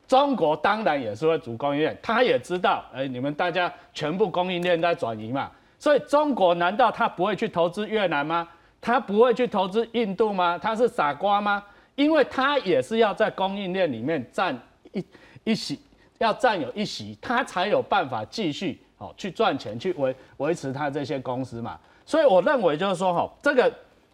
[0.07, 8.47] 中国当然也是会逐供应链，他也知道，哎，你们大家全部供应链在转移嘛，所以中国难道他不会去投资越南吗？
[8.81, 10.57] 他不会去投资印度吗？
[10.57, 11.63] 他是傻瓜吗？
[11.93, 14.59] 因为他也是要在供应链里面占
[14.93, 15.05] 一
[15.43, 15.79] 一席，
[16.17, 21.79] 要占有一席，他才有办法继续哦去赚钱，去维维持他这些公司嘛。
[22.03, 23.71] 所以我认为就是说，哈，这个。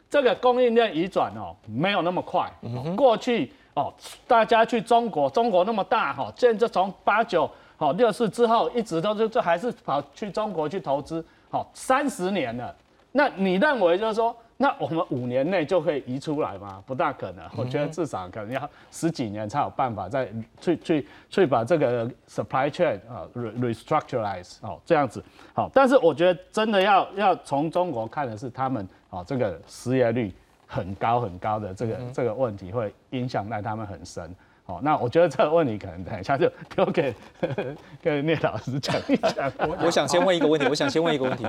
[0.09, 2.51] 这个供应链移转哦，没有那么快。
[2.95, 3.93] 过去哦，
[4.27, 12.75] 大家去中国，中国那么大哈，现在从八九好六四之后，一直都是这还是跑去中国去投资，好三十年了。
[13.11, 16.83] 那你认为就是说，那我们五年内就可以移出来吗？
[16.85, 20.27] 不大可能，我觉得至少可能要十几年才有办法再
[20.59, 25.69] 去去去把这个 supply chain 啊 restructureize 哦这样子好。
[25.73, 30.33] 但是我觉得真的要要从中国看的是他们哦这个失业率
[30.65, 34.33] 很高很高的这个这个问题会影响到他们很深。
[34.67, 37.13] 哦，那我觉得这个问题可能等一下就丢给
[38.03, 39.51] 跟聂老师讲一讲。
[39.59, 41.45] 我 我想先问一个问题，我想先问一个问题，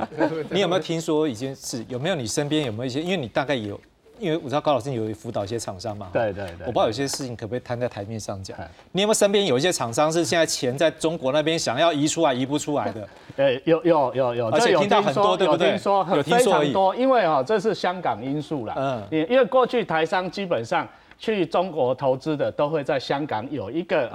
[0.50, 1.84] 你有没有听说一件事？
[1.88, 3.02] 有没有你身边有没有一些？
[3.02, 3.78] 因为你大概有，
[4.20, 6.10] 因为我知道高老师有辅导一些厂商嘛。
[6.12, 6.60] 对对对。
[6.60, 8.56] 我不知道有些事情可不可以摊在台面上讲。
[8.92, 13.08] 你有没有身边有一些厂商是现在钱在中国那边想要移出来移不出来的？
[13.34, 15.70] 呃，有有有有，而且听到很多，对不对？
[15.70, 18.74] 有听说，有非常多，因为哈这是香港因素啦。
[18.78, 19.02] 嗯。
[19.10, 20.86] 因因为过去台商基本上。
[21.18, 24.08] 去中国投资的都会在香港有一个，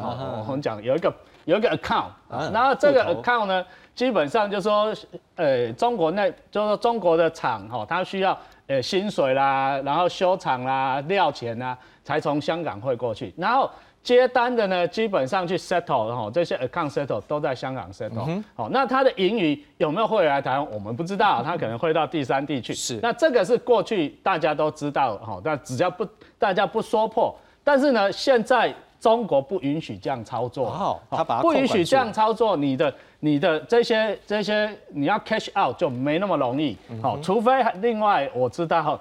[0.48, 1.14] 我们讲有一个
[1.46, 2.06] 有一个 account，
[2.52, 4.92] 然后这个 account 呢，基本上就说，
[5.36, 8.38] 呃，中国那就是说中国的厂哈，它需要
[8.68, 13.70] 呃薪水啦，然后修厂啦、料钱啦，才从香港汇过去，然后。
[14.04, 18.44] 接单的呢，基本上去 settle 哈，这些 account settle 都在香港 settle。
[18.54, 20.72] 好，那他的盈余有没有汇来台湾？
[20.72, 22.74] 我们不知道，他可能汇到第三地去。
[22.74, 26.06] 是，那这个是过去大家都知道哈，但只要不
[26.38, 27.34] 大家不说破，
[27.64, 30.68] 但是呢，现在中国不允许这样操作。
[30.68, 36.78] 哦，他把不允许这样操作，你的你的这些这些你要 cash out 就没那么容易。
[37.02, 39.00] 好，除非另外我知道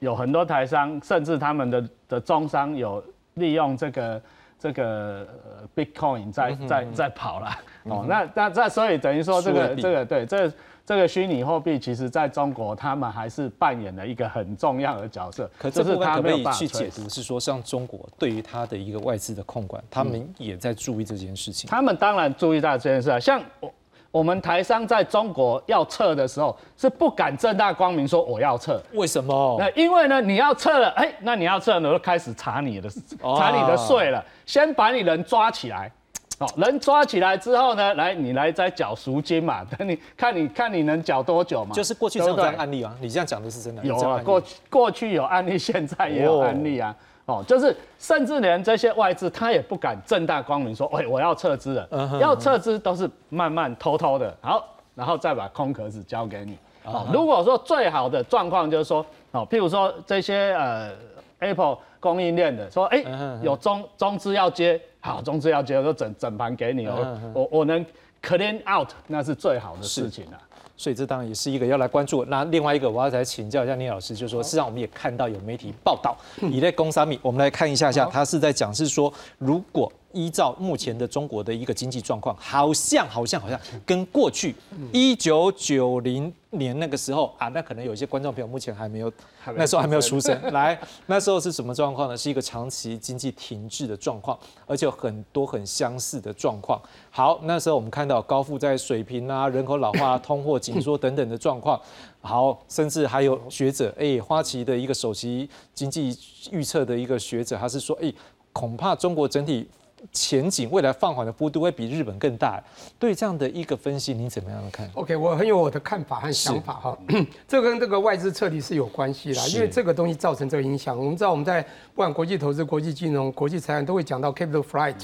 [0.00, 3.00] 有很多台商，甚至他们的的中商有。
[3.34, 4.22] 利用这个
[4.58, 5.26] 这个
[5.74, 7.50] Bitcoin 在在在跑了
[7.84, 10.52] 哦，那那那所以等于说这个这个对这
[10.86, 15.50] 这个虚拟货币，其实在中国他们还是扮演了一个很重要的角色。
[15.58, 21.68] 可这部分可不可以去解读是说，像中国对于它的一个外资的控管，他们也在注意这件事情。
[21.68, 23.72] 他们当然注意到这件事啊，像我。
[24.14, 28.80] 我们台商在中国要撤的时候，是不敢正大光明说我要撤。
[28.92, 29.56] 为什么？
[29.58, 32.88] 那因为呢，你要撤了，哎，那你要撤，我，就开始查你的
[33.36, 34.24] 查你的税了。
[34.46, 35.90] 先把你人抓起来，
[36.38, 41.74] 哦，人抓起来之后呢，来你来再缴赎金嘛，等 你看你看你能缴多久嘛。
[41.74, 43.82] 就是过去这种案例啊，你这样讲的是真的。
[43.82, 44.40] 有啊，过
[44.70, 46.94] 过去有案例，现在也有案例啊。
[46.96, 47.02] 哦，
[47.46, 54.62] 就是甚至连这些外资他也不敢正大光明说，喂，我要撤资了，要撤资都是慢慢偷偷的，好，
[54.94, 56.58] 然后再把空壳子交给你。
[56.84, 60.90] 哦，如果说最好的状况就是说，哦，譬如说这些呃
[61.38, 63.02] Apple 供应链的说，哎，
[63.42, 67.84] 有中中资要接，好，中资要接，我就整整盘给你哦，我我能
[68.22, 70.38] clean out，那是最好的事情了。
[70.76, 72.24] 所以这当然也是一个要来关注。
[72.24, 76.16] 那另外一个，我要来请教一下聂老师，就是说，事实上我们也看到有媒体报道，
[76.50, 79.90] 以类公三米，我们来看一下下，他是在讲是说，如果。
[80.14, 84.54] 依照目前的中国的一个经济状况，好像好像好像跟过去
[84.92, 89.12] 一九九零年那个时候啊，那可能有一些观众朋友目前还没有，
[89.56, 90.40] 那时候还没有出生。
[90.52, 92.16] 来，那时候是什么状况呢？
[92.16, 96.80] 是一个长期经济停滞的状况，而且有很多很相似的状况。
[97.10, 101.80] 好，那时候我们看到高负债水平啊，人口老化、通货紧缩等等的状况。
[102.22, 106.16] 好，甚至还有学者，哎，花旗的一个首席经济
[106.52, 108.10] 预测的一个学者，他是说，哎，
[108.52, 109.68] 恐怕中国整体。
[110.12, 112.62] 前景未来放缓的幅度会比日本更大，
[112.98, 116.98] 对这样的一个分析，您怎么样看？OK，我很有我的看法和想法哈。
[117.48, 120.98] 这跟这个外资撤离是有关系啦，因为这个东西造成这个影响。
[120.98, 124.94] 我们知道我们在不管国际投资、国际金融、国际财产都会讲到 capital flight。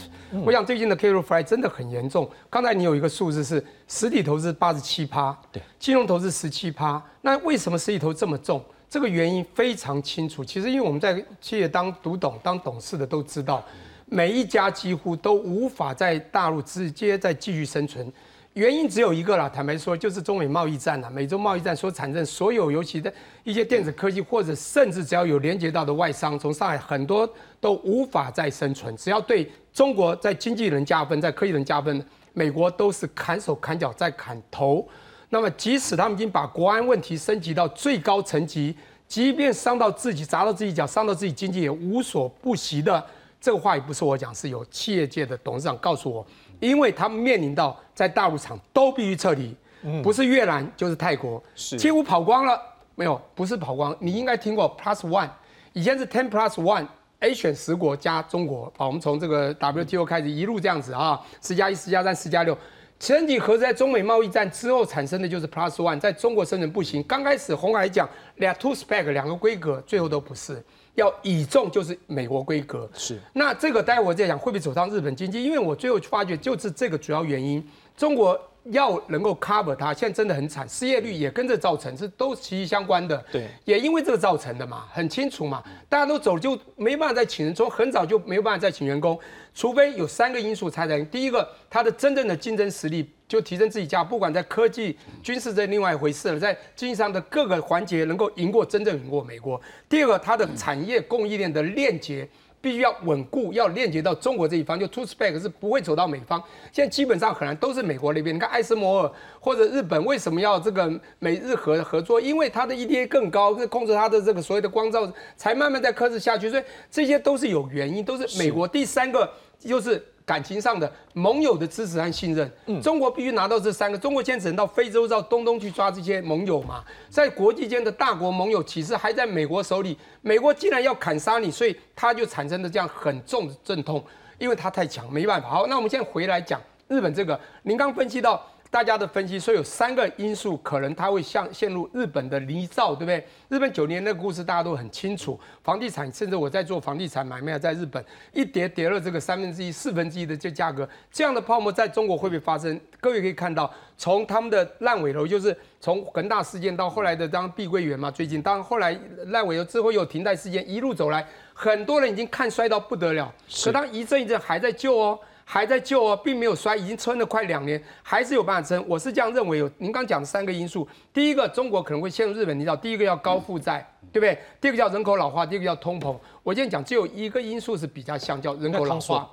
[0.45, 2.29] 我想最近的 capital flight 真的很严重。
[2.49, 7.03] 刚才你有一个数字是实体投资八十七趴，对，金融投资十七趴。
[7.23, 8.63] 那为什么实体投这么重？
[8.89, 10.45] 这个原因非常清楚。
[10.45, 13.65] 其实因为我们在企业当读懂、当董事的都知道。
[14.13, 18.13] 每一家几乎都无法在大陆直接再继续生存，
[18.55, 19.49] 原因只有一个啦。
[19.49, 21.09] 坦白说，就是中美贸易战啦。
[21.09, 23.13] 美洲贸易战所产生所有，尤其的
[23.45, 27.29] 一些电子科技，或者甚至只要有连接到的外商，从上海很多
[27.61, 28.95] 都无法再生存。
[28.97, 34.85] 只要对中国在经济人加分，在科技人加分，美国都是砍手砍脚在砍头。
[35.29, 38.75] 那么，即使他们已经把国安问题升级到最高层级，
[39.07, 43.07] 即便伤到自己，砸到自己脚，伤到自己经济，也无所不惜的。
[43.41, 46.27] 这个话也不是我讲，是有企业界的董事长告诉我，
[46.61, 49.57] 因为他们面临到在大陆厂都必须撤离，
[50.03, 52.61] 不是越南就是泰国，是几乎跑光了。
[52.97, 55.31] 没有，不是跑光，你应该听过 Plus One，
[55.73, 62.55] 以前是 Ten Plus One，A 选十国加中国，好，我们从这个 WTO 开始一路这样子啊，十加一、十加三、十加六，
[62.99, 67.03] 前几何在中美贸易战之后产生的就是 Plus One，在中国生存不行。
[67.05, 70.63] 刚开始红海讲俩 Two Spec 两个规格，最后都不是。
[70.95, 75.43] 要倚重就是美国规格，是那这个待会我再讲会不会走上日本经济？
[75.43, 77.67] 因为我最后发觉就是这个主要原因。
[77.97, 83.23] 中国要能够 cover 它，现在真的很惨，失业率也跟着造成，是都息息相关的。
[83.31, 89.19] 对，也因为这个造成的嘛，很清楚嘛，大家都走就没办法再请人，从很早就没有办法再请员工，
[89.55, 91.05] 除非有三个因素才能。
[91.07, 99.61] 第一个，它的真正的竞争实力就提升自己价，不管在科技、军事这另外一回事了，在经济上的各个环节能够赢过真正赢过美国。
[99.89, 102.29] 第二个，它的产业供应链的链接。
[102.63, 106.39] 必须要稳固，要链接到中国这一方，就 two spec 是不会走到美方。
[106.71, 108.37] 现在基本上很难都是美国那边。
[108.37, 112.21] 你看艾斯摩尔或者日本为什么要这个美日合合作？
[112.21, 116.51] 因为它的 EDA 更高，是控制它的这个所谓的光照，才慢慢在克制下去。
[116.51, 118.69] 所以这些都是有原因，都是美国。
[118.69, 120.05] 第三个就是。
[120.31, 123.99] 感情上的盟友的支持和信任，嗯中国必须拿到这三个。
[123.99, 129.99] 中国现在只能到非洲、到东东去抓这些盟友嘛，在国际间的大国盟友，其实还在美国手里。
[130.23, 134.01] 美国既然要砍杀你，所以他就产生了这样很重的阵痛，
[134.39, 135.49] 因为他太强，没办法。
[135.49, 138.41] 好，那我们现在回来讲日本这个，您刚分析到。
[138.71, 143.27] 大家的分析说有三个因素可能它会像陷入日本的泥沼，对不对？
[143.49, 148.03] 日本九年那个故事大家都很清楚，房地产甚至我在做房地产买卖，在日本
[148.33, 152.81] 一跌跌了这个三分之一、四分之一的这价格，这样的泡沫在中国会不会发生？
[153.01, 158.97] 各位可以看到，从他们的烂尾楼，就是从恒大事件到后来的当碧桂园嘛，最近当后来
[159.27, 165.19] 烂尾楼之后有停贷事件，一路走来，很多人已经看衰到不得了，可当一阵一阵还在救哦。
[165.53, 168.85] 还在救哦，并没有衰，已经撑了快两年，还是有办法撑。
[168.87, 169.59] 我是这样认为。
[169.59, 172.79] 有您刚讲的三个因素，第一个，中国可能会陷入日本泥沼。
[172.79, 174.39] 第一个要高负债，对不对？
[174.61, 176.17] 第二个叫人口老化，第二个叫通膨。
[176.45, 179.29] 我今天讲只有一个因素是比较像，叫人口老化。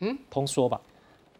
[0.00, 0.80] 嗯，通缩吧。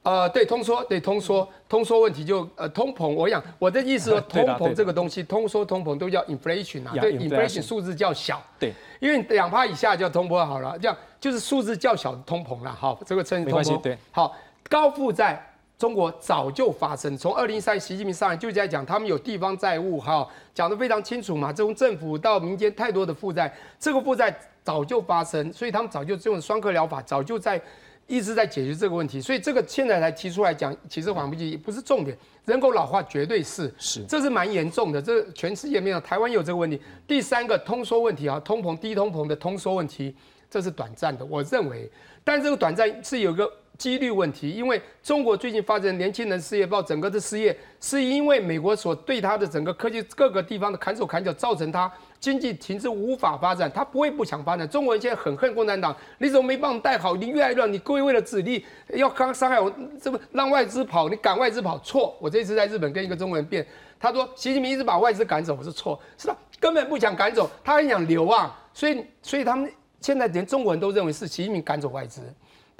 [0.03, 3.07] 呃，对，通缩，对，通缩，通缩问题就呃，通膨。
[3.07, 12.73] 我想我的意思说， 通膨这个东西，通缩、通膨都叫 inflation 啊，对，inflation 数字较小，对，因为两帕以下叫通膨好了，这样就是数字较小的通膨了。
[12.73, 13.81] 好，这个称通膨。
[13.81, 14.37] 对，好，
[14.69, 15.41] 高负债，
[15.79, 27.63] 中国早就发生，从二零一三习近平上来就在讲，他们有地方债务，哈，讲得非常清楚嘛，从政府到民间太多的负债，这个负债早就发生，所以他们早就用双克疗法，早就在。
[28.07, 36.81] 一直在解决这个问题，所以这个现在才提出来讲，其实缓不济不是重点，人口老化绝对是是，这是蛮严重的，这全世界没有，台湾有这个问题。
[37.07, 40.15] 第三个通缩问题啊，通膨低通膨的通缩问题，
[40.51, 41.91] 这是短暂的，我认为，
[42.23, 43.51] 但这个短暂是有个。
[43.83, 53.69] 几率问题，因为中国最近发展年轻人失业，报整个的失业，是因为美国所对他的整个科技各个地方的砍手砍脚，造成他经济停滞无法发展。
[53.75, 54.69] 他不会不想发展。
[54.69, 57.17] 中国人现在很恨共产党，你怎么没帮我们带好？
[57.17, 59.69] 你越来越乱，你各位为了自利，要刚伤害我，
[60.01, 62.17] 这不让外资跑，你赶外资跑，错。
[62.21, 63.67] 我这次在日本跟一个中国人辩，
[63.99, 66.37] 他说习近平一直把外资赶走，我说错，是吧？
[66.61, 68.57] 根本不想赶走，他很想留啊。
[68.73, 69.69] 所以，所以他们
[70.01, 72.23] 现在连中国人都认为是习近平赶走外资。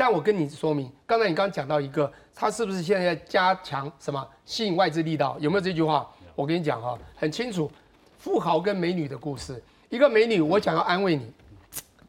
[0.03, 5.37] 但我跟你说明，刚才你刚刚讲到一个，他是不是现在加强什么吸引外资力道？
[5.39, 6.05] 有没有这句话？
[6.35, 7.71] 我跟你讲哈，很清楚，
[8.19, 9.63] 富豪跟美女的故事。
[9.91, 11.31] 一个美女，我想要安慰你，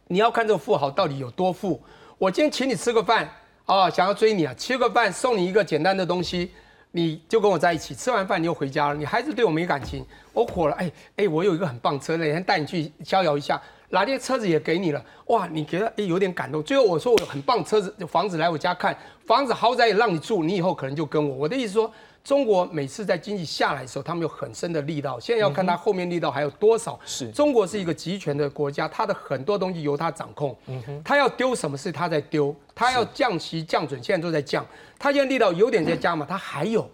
[0.08, 1.80] 你要看这个富豪到底有多富。
[2.18, 3.30] 我今天请你吃个饭
[3.68, 6.50] 啊，想要追你啊，吃个饭送你一个简单的东西，
[6.94, 7.94] 你就跟我在一起。
[7.94, 10.04] 吃完饭你又回家了，你还是对我没感情。
[10.34, 13.62] 我火了，哎哎，我有一个很棒车，那天带你去逍遥一下。
[13.94, 16.64] 哪天车子也给你了，哇，你觉得诶有点感动。
[16.64, 21.36] 最后我说我有很棒车子房子来我家看，房子豪宅也让你住，你以后可能就跟我。
[21.36, 27.00] 我的意思说，中国每次在经济下来的时候，他们有很深的力道，现在要看它后面力道还有多少。
[27.06, 30.58] 是中国是一个集权的国家，它的很多东西由它掌控。
[30.66, 34.66] 嗯哼，它要丢什么事它在丢，它要降息降准现在都在降，
[34.98, 36.90] 它现在力道有点在加嘛，它还有，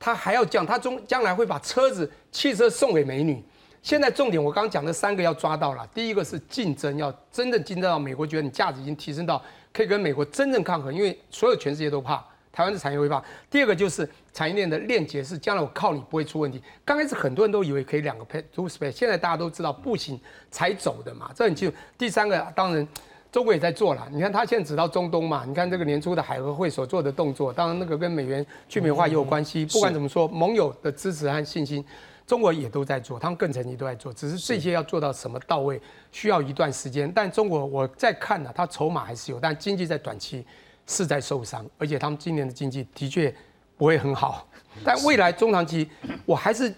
[0.00, 3.40] 他还要降，他中将来会把车子汽车送给美女。
[3.82, 5.88] 现在重点，我刚刚讲的三个要抓到了。
[5.94, 12.22] 第一个是竞争，要真正竞争到美国觉得你价值已经提升到可以跟美国真正抗衡，因为所有全世界都怕
[12.52, 13.22] 台湾的产业会怕。
[13.50, 16.62] 第二个就是产业链的链接，是将来我靠你不会出问题。
[16.84, 20.20] 刚开始很多人都以为可以两个 pay two space，现在大家都知道不行
[20.50, 21.76] 才走的嘛，这很清楚。
[21.96, 22.86] 第三个当然
[23.32, 29.64] 中国也在做了，你看他现在只到中东嘛，你看这个年初的海合会所做的动作，当然那个跟美元去美化也有关系。
[29.64, 31.82] 不管怎么说，盟友的支持和信心。
[32.30, 37.10] 中国也都在做，他们更层级都在做，只是这些要做到什么到位，需要一段时间。
[37.12, 40.46] 但中国我在看呢，它筹码还是有，但经济在短期
[40.86, 43.34] 是在受伤，而且他们今年的经济的确
[43.76, 44.46] 不会很好。
[44.84, 45.90] 但未来中长期，
[46.24, 46.72] 我还是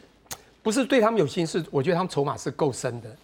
[0.62, 3.14] 不是对他们有心，是我觉得他们筹码是够深的。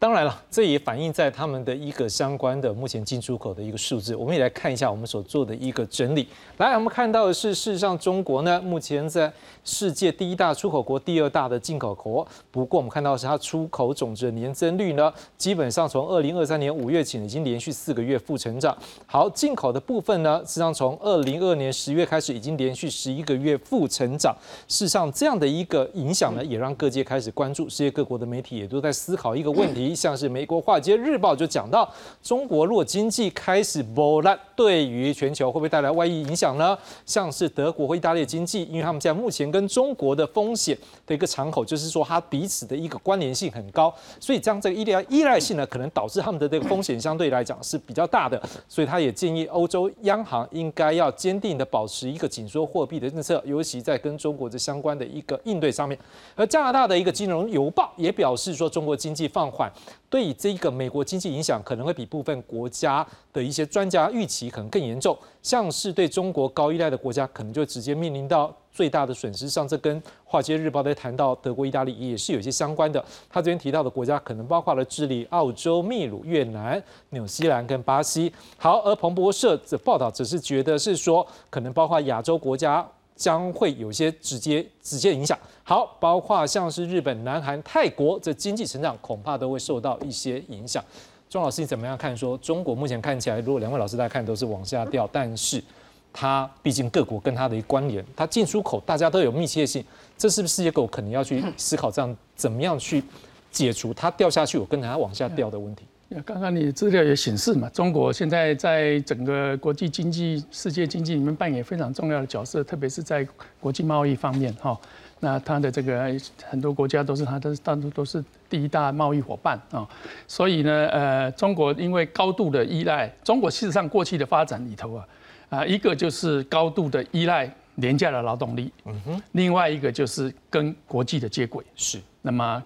[0.00, 4.14] 当然了，这也反映在他们的一个相关的目前进出口的一个数字。
[4.14, 6.28] 我们也来看一下我们所做的一个整理。
[6.58, 9.32] 来，我们看到的是，事实上中国呢，目前在
[9.64, 12.24] 世界第一大出口国、第二大的进口国。
[12.52, 18.78] 不过，我们看到是它出口总值的年增率呢，基本上从二零二三年五月起已经连续四个月负成长。
[19.04, 24.32] 好，进口的部分呢，实际上从二零二年十月开始已经连续十一个月负成长。
[24.68, 29.87] 事实上，这样的一个影响呢，也让各界开始关注，世界各国的媒体也都在思考一个问题。
[29.94, 31.88] 像是美国《华尔街日报》就讲到，
[32.22, 36.76] 中国若经济开始波澜，对于全球会不会带来外溢影响呢？
[37.06, 40.76] 像是德国或意大利经济，因为他们现在目前跟中国的风险
[41.06, 48.40] 的一个敞口，就是说它彼此的一个关联性很高，所以将这个依赖依赖性呢，可能导致他们的这个风险相对来讲是比较大的。
[48.68, 55.98] 所以他也建议欧洲央行应该要坚定的保持一个紧缩货币的政策，尤其在跟中国这相关的一个应对上面。
[56.34, 59.70] 而加拿大的一个金融邮报也表示说，中国经济放缓。
[60.10, 69.50] 对这个美国经济影响可能会比部分国家的一些专家预期可能更严重，像是对中国高依赖的国家，可能就直接面临到最大的损失。
[69.50, 73.04] 上这跟《华尔街日报》在谈到德国、意大利也是有些相关的。
[73.28, 78.32] 他这边提到的国家可能包括了智利、澳洲、秘鲁、越南、纽西兰跟巴西。
[78.56, 82.86] 好，而彭博社的报道只是觉得是说，可能包括亚洲国家。
[83.18, 85.36] 将会有些直接直接影响。
[85.62, 90.82] 好，包括像是日本、南韩、泰国这经济成长，恐怕都会受到一些影响。
[91.28, 92.16] 钟老师，你怎么样看？
[92.16, 95.62] 说中国目前看起来，如果两位老师大家看都是往下掉，但是
[96.10, 99.84] 它毕竟各国跟它的一关联，它进出口大家都有密切性，
[100.16, 103.04] 这是不是世界各国可能要去思考这样怎么样去
[103.50, 105.84] 解除它掉下去，我跟着它往下掉的问题？
[106.24, 113.26] 刚刚你资料也显示嘛，中国现在在整个国际经济、世界经济里面扮演非常重要的角色，特别是在
[113.60, 114.78] 国际贸易方面哈。
[115.20, 116.10] 那它的这个
[116.48, 119.86] 很多国家都是它的大多都是第一大贸易伙伴啊。
[120.26, 125.08] 所以呢，呃，中国因为高度的依赖，中国事实上过去的发展里头啊，
[125.50, 132.00] 啊，一个就是高度的依赖廉价的劳动力，嗯哼，另外一个就是跟国际的接轨，是。
[132.22, 132.64] 那么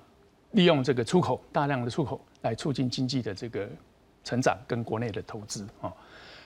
[0.53, 2.21] 利用这个出口大量的出口。
[2.43, 3.69] 来促进经济的这个
[4.23, 5.93] 成长跟国内的投资啊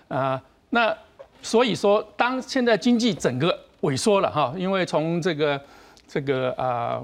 [0.09, 0.97] 啊，那
[1.43, 5.61] 所以说，当现在经济整个萎缩了哈，因为从这个
[6.09, 7.03] 这个啊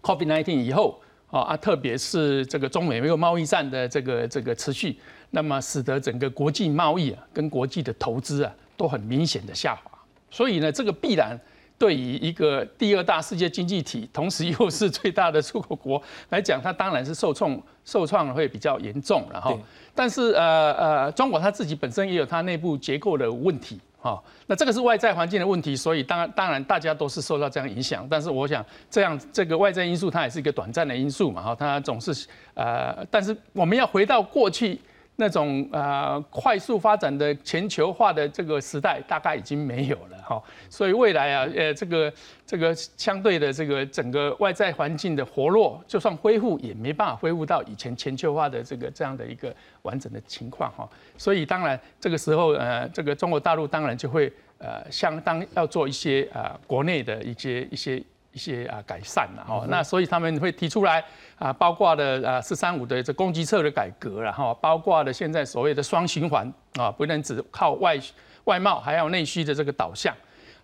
[0.00, 1.00] ，COVID-19 以后
[1.30, 4.98] 啊啊，特别是这个中美没有贸易战的这个这个持续，
[5.30, 9.90] 那么使得整个国际贸易啊跟国际的投资啊都很明显的下滑，
[10.30, 11.38] 所以呢，这个必然。
[11.82, 19.58] 对于一个第二大世界经济体，同时又是最大的出口国来讲，它当然是受创受创会比较严重然后。
[19.92, 24.22] 但是呃呃，中国它自己本身也有它内部结构的问题哈。
[24.46, 28.06] 那这个是外在环境的问题，所以当然当然大家都是受到这样影响。
[28.08, 31.52] 但是我想这样这个外在因素它也是一个短暂的因素嘛哈。
[31.52, 34.80] 它总是呃，但是我们要回到过去。
[35.22, 42.12] 那种呃快速发展的全球化的这个时代大概已经没有了哈，所以未来啊呃这个
[42.44, 58.02] 这个相对的这个整个外在环境的活络，就算恢复也没办法恢复到以前全球化的这个这样的一个完整的情况哈，所以当然这个时候呃这个中国大陆当然就会呃相当要做一些啊国内的一些一些。
[58.32, 61.04] 一些啊改善了哈，那所以他们会提出来
[61.38, 67.98] 啊，包括的啊“四三五”的这供给侧的改革然后，包括的现在所谓的双循环啊，不能只靠外
[68.44, 70.14] 外贸，还要内需的这个导向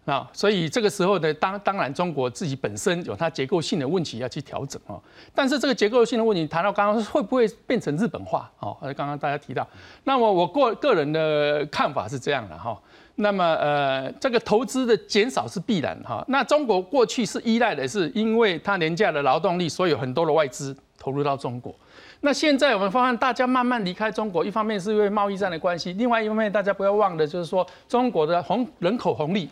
[0.07, 4.99] 啊，所以这个时候呢，当当然中国自己本身有它结构性的问题要去调整啊，
[5.35, 8.75] 但是这个结构性的问题谈到刚刚会不会变成日本化哦？
[8.97, 9.69] 刚刚大家提到，
[10.05, 12.81] 那么我个个人的看法是这样的哈。
[13.21, 16.25] 那么，呃，这个投资的减少是必然哈。
[16.29, 21.75] 那中国过去是依赖的是，因为它廉价的劳动力，所以有很多的外资投入到中国。
[22.21, 29.49] 那现在我们发现，大家慢慢离开中国，一方面是因为贸易战的关系，另外一方面大家不要忘了，就是说中国的红人口红利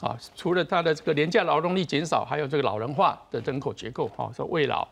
[0.00, 4.88] 啊，除了它的这个廉价劳动力减少，还有这个老人化的人口结构哈，说未老。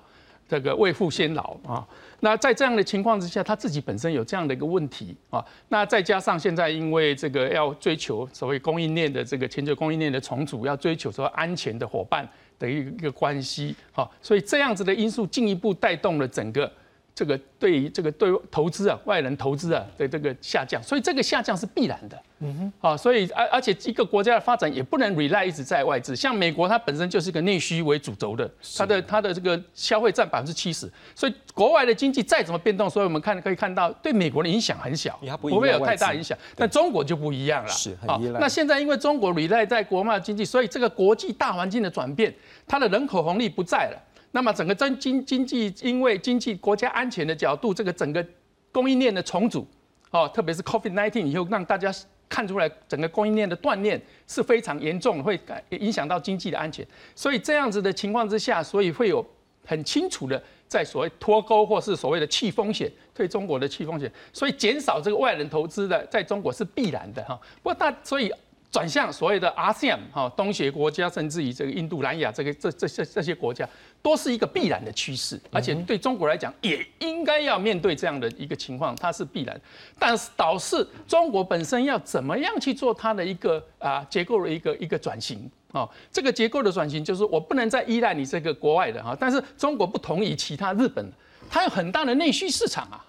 [0.48, 1.86] 这个未富先老啊，
[2.20, 12.26] 那在这样的情况之下，他自己本身有这样的一个问题啊，那再加上现在因为这个要追求所谓供应链的这个全球供应链的重组，要追求说安全的伙伴
[12.58, 16.72] 的一个关系啊，所以这样子的因素进一步带动了整个。
[17.18, 22.16] 这个对于这个对投资啊，外人投资啊的这个下降，所以这个下降是必然的。
[22.38, 36.38] 嗯哼，啊，所以而而且一个国家的发展也不能 rely 一直在外资，像美国它本身就是个内需为主轴的，它的它的这个消费占百分之七十，所以国外的经济再怎么变动，所以我们看可以看到对美国的影响很小，不会有太大影响。
[36.54, 38.38] 但中国就不一样了，是很依赖。
[38.38, 42.32] 那现在因为中国 rely 在国贸经济，所以这个国际大环境的转变，
[42.68, 43.98] 它的人口红利不在了。
[44.30, 48.24] 那么整个经经经济，因为经济国家安全的角度，这个整个
[48.70, 49.66] 供应链的重组，
[50.10, 51.90] 哦，特别是 COVID-19 以后，让大家
[52.28, 56.86] 看出来整个供应链的断裂是非常严重，会影响到经济的安全。
[57.14, 59.24] 所以这样子的情况之下，所以会有
[59.64, 67.40] 很清楚的在所谓脱钩或是所谓的弃风险，对中国的弃风险，所以减少这个外人投资的在中国是必然的哈。
[67.62, 68.30] 不过大所以。
[68.70, 73.66] 转向所谓的 ASEAN 哈东协国家，甚至于这个印度、南亚这个这这些这些国家，
[74.00, 79.60] 都是一个必然的趋势，而且对中国来讲，也应该要面对这样的一个情况，它是必然。
[79.98, 85.88] 但是导致中国本身要怎么样去做它的一个啊结构的一个一个转型啊？
[86.10, 91.04] 这个结构的转型就是我不能再依赖你这个国外的哈，但是中国不同于其他日本，
[91.50, 93.04] 它有很大的内需市场啊。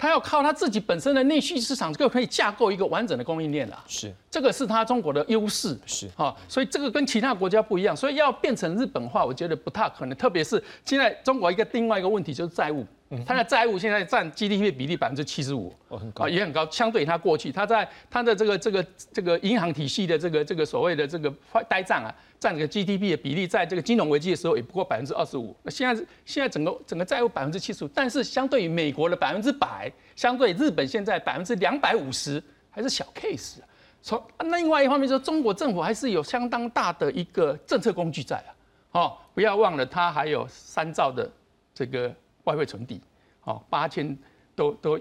[0.00, 3.84] 他要靠他自己本身的内需市场，就可以架构一个完整的供应链了。
[3.86, 5.78] 是，这个是他中国的优势。
[5.84, 7.94] 是，哈，所以这个跟其他国家不一样。
[7.94, 10.16] 所以要变成日本化，我觉得不太可能。
[10.16, 12.86] 特别是现在中国一个另外一个问题就是债务。
[13.26, 15.74] 它的债务现在占 GDP 比例百分之七十五，
[16.14, 16.64] 啊，也很高。
[16.70, 21.28] 相对于它过去，它在它的这个这个这个银行体系的这个这个所谓的这个
[21.68, 25.56] 呆账啊，占这个 GDP 的比例，在这个金融危机的时候也不过百分之二十五。
[25.64, 32.40] 那现在现在整个整个债务百分之七十五，但是相对于美国的百分之百，相对日本现在百分之两百五十，
[32.70, 33.56] 还是小 case。
[34.00, 38.54] 从另外一方面说，中国政府还是有相当大的一个政策工具在啊。
[38.92, 41.28] 哦，不要忘了，它还有三兆的
[41.74, 42.14] 这个。
[42.44, 43.00] 外汇存底，
[43.44, 44.16] 哦，八千
[44.54, 45.00] 多多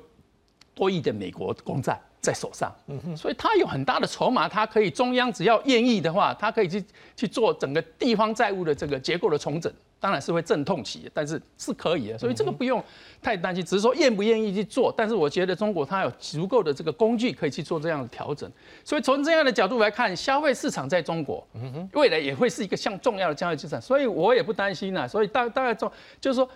[0.73, 6.83] 多亿的美国公债在手上，嗯所以它有很大的筹码，它可以中央只要愿意的话，它可以去
[7.15, 9.71] 去做整个地方债务的这个结构的重整，
[10.01, 12.83] 当然是会阵痛期，但是是可以的，所以这个不用
[13.21, 14.93] 太担心，只是说愿不愿意去做。
[14.95, 18.51] 但是我觉得中国它有足够的这个工具可以去做这样的调整，
[18.83, 21.45] 所以从这样的角度来看，消费市场在中国
[21.93, 25.07] 未来也会是一个像重要的交易资产，所以我也不担心呐。
[25.07, 26.49] 所以大大概中就是说。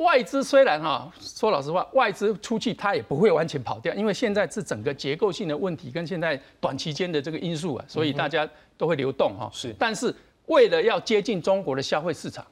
[0.00, 8.48] 外资虽然哈说老实话，外资出去它也不会完全跑掉，因为现在是整个结构性的问题跟现在短期间的这个因素啊，所以大家
[8.78, 9.50] 都会流动哈。
[9.52, 10.14] 是，但是
[10.46, 12.44] 为了要接近中国的消费市场，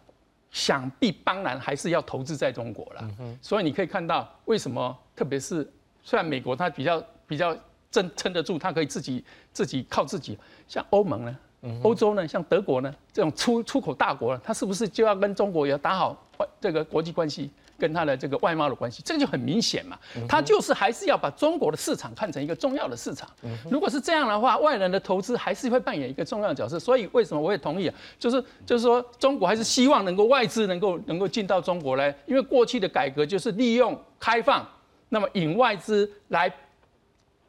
[0.51, 3.11] 想必当然还是要投资在中国了。
[3.41, 5.67] 所以你可以看到为什么，特别是
[6.03, 7.57] 虽然美国它比较比较
[7.91, 9.25] 撑撑得住，它可以自己
[9.55, 10.39] 自己靠自己，
[10.69, 11.35] 像欧盟呢，
[11.83, 16.17] 欧洲呢，像德国呢这种出出口大国，它是不是就要跟中国也要打好？
[16.61, 19.99] 这个国际关系跟它的这个外贸的关系，这个就很明显嘛。
[20.29, 23.29] 它就是还是要把中国的市场看成一个重要的市场。
[23.69, 26.79] 如果是这样的话，外人的投资还是会扮演一个重要的角色。
[26.79, 27.95] 所以为什么我也同意啊？
[28.21, 34.65] 就是就是说，中国还是希望能够外资能够能够进到中国来，因为过去的改革就是利用开放，
[35.09, 36.49] 那么引外资来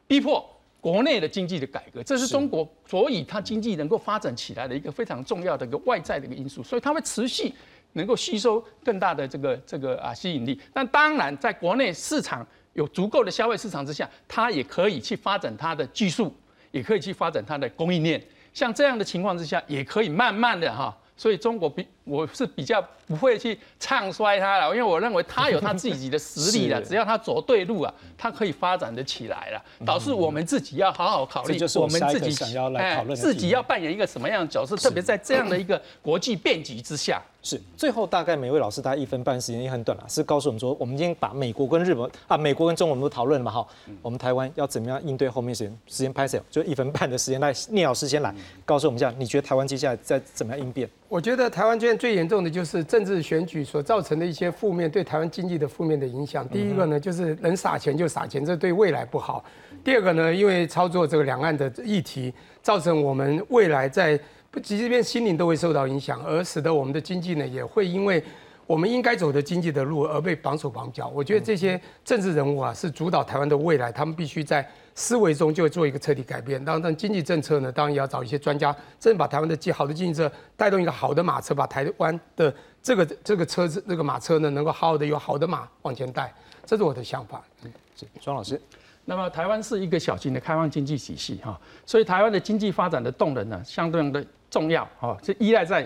[0.08, 0.44] 逼迫
[0.80, 6.62] 国内的经济的改革，这是中国所以它经济能够发展起来的一个非常重要的一个外在的一个因素。
[6.62, 7.52] 所以它会持续。
[7.94, 16.32] 能够吸收更大的这个这个啊吸引力，但当然在国内市场有足够的消费市场之下，它也可以去发展它的技术，
[16.70, 18.24] 也可以去发展它的供应链。
[18.54, 20.96] 像这样的情况之下，也可以慢慢的哈。
[21.16, 29.62] 所以中国比我是比较不会去唱衰他了，因为我认为他有他自己的实力了， 只要他走对路啊，他可以发展的起来了。
[29.84, 37.22] 导致我们自己要好好考虑，我们自己想要来讨论自己要扮演一个什么样的角色，特别在这样的一个国际变局之下。
[37.42, 43.66] 是，最后大概每位老师大概一分半时间也很短了，是告诉我们说，我们今天把美国跟日本啊，美国跟中国我们都讨论了嘛，哈，
[44.02, 48.34] 我们台湾要怎么样应对后面时间时间拍摄，就一分半的时间来，聂老师先来
[48.66, 50.86] 告诉我们一下，你觉得台湾接下来在怎么样应变？
[51.08, 56.48] 我觉得台湾现在最严重的就是政治选举所造成的一些负面对台湾经济的负面的影响。
[56.48, 59.44] 第一个呢，就是能撒钱就撒钱，这对未来不好。
[59.82, 62.32] 第二个呢，因为操作这个两岸的议题，
[62.62, 64.16] 造成我们未来在。
[64.52, 68.22] 不，即便心灵都会受到影响，而使得我们的经济呢，也会因为
[68.70, 71.08] 我们应该走的经济的路而被绑手绑脚。
[71.08, 74.64] 我觉得这些政治人物啊，是主导台湾的未来，他们必须在
[74.94, 76.64] 思维中就会做一个彻底改变。
[76.64, 86.32] 当然，经济政策呢，当然也要找一些专家，真把台湾的经好的经济政策带动一个好的马车，把台湾的这个这个车子这个马车呢，能够好好的有好的马往前带。
[86.64, 87.42] 这是我的想法。
[87.64, 88.60] 嗯，是庄老师。
[89.04, 95.84] 那么台湾是一个小型的开放经济体系哈，所以台湾的经济发展的动能呢，相对的重要哈，是依赖在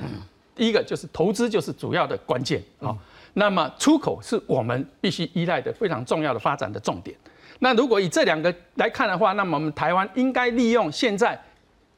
[0.54, 2.96] 第一个就是投资就是主要的关键啊。
[3.34, 7.16] 那么出口是我们必须依赖的非常重要的发展的重点。
[7.58, 11.40] 那如果以这两个来看的话，那么我们台湾应该利用现在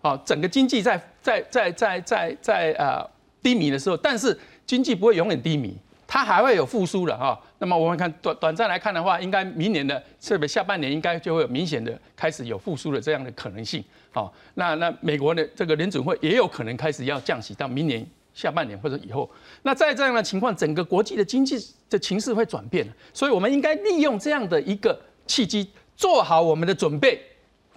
[0.01, 3.05] 啊整个经济在在在在在在呃
[3.43, 5.77] 低迷的时候，但是经济不会永远低迷。
[6.09, 13.83] 它还会有复苏的哈，那么我们看短短暂来看的话，应该明年的特别下半年应该就会有明显的开始有复苏的这样的可能性。
[14.13, 19.28] 好，那那美国的这个联准会也有可能开始要降息，到明年下半年或者以后。
[19.62, 21.57] 那在这样的情况，整个国际的经济
[21.89, 27.20] 的情势会转变，所以我们应该利用这样的一个契机，做好我们的准备。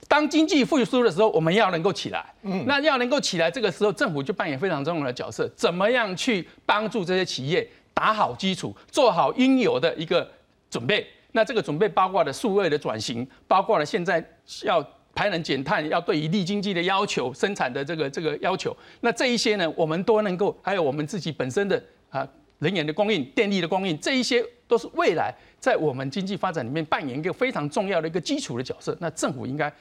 [0.10, 2.26] 当经济复苏的时候，我们要能够起来。
[2.42, 5.48] 嗯，那要能够起来，这个时候政府就扮演非常重要的角色。
[5.56, 10.30] 怎么样去帮助这些企业打好基础，做好应有的一个
[10.70, 11.08] 准备？
[11.32, 14.24] 那这个准备包括了数位的转型，包括了现在
[14.64, 14.84] 要
[15.14, 18.76] 排能减碳，要对于利经济的要求、生产的这个这个要求。
[19.02, 22.28] 那这一些呢，我们都能够，还有我们自己本身的啊
[22.60, 28.98] 人员的供应、电力的供应，这一些都是未来在我们经济发展里面扮演一个非常重要的一个基础的角色。
[29.00, 29.72] 那政府应该。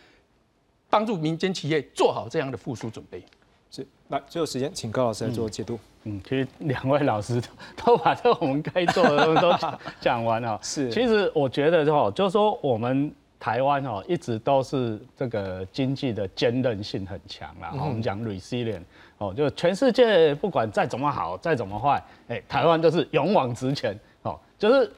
[0.90, 3.22] 帮助民间企业做好这样的复苏准备。
[3.70, 5.78] 是，那最后时间，请高老师来做解读。
[6.04, 7.38] 嗯，其实两位老师
[7.76, 9.52] 都把这我们该做的都
[10.00, 10.58] 讲完了。
[10.64, 17.72] 是，其实我觉得哈，就是说我们台湾哦一直都是这个经济的坚韧性很强啦。
[17.72, 18.82] 我们讲 resilient
[19.18, 23.98] 哦，就全世界不管再怎么好，再怎么坏，哎，台湾都是勇往直前。
[24.22, 24.90] 哦，就是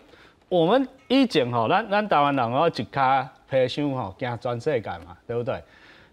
[0.49, 5.63] 我们以前哈，咱咱台湾人哦一卡皮箱哈，惊全世界嘛，对不对？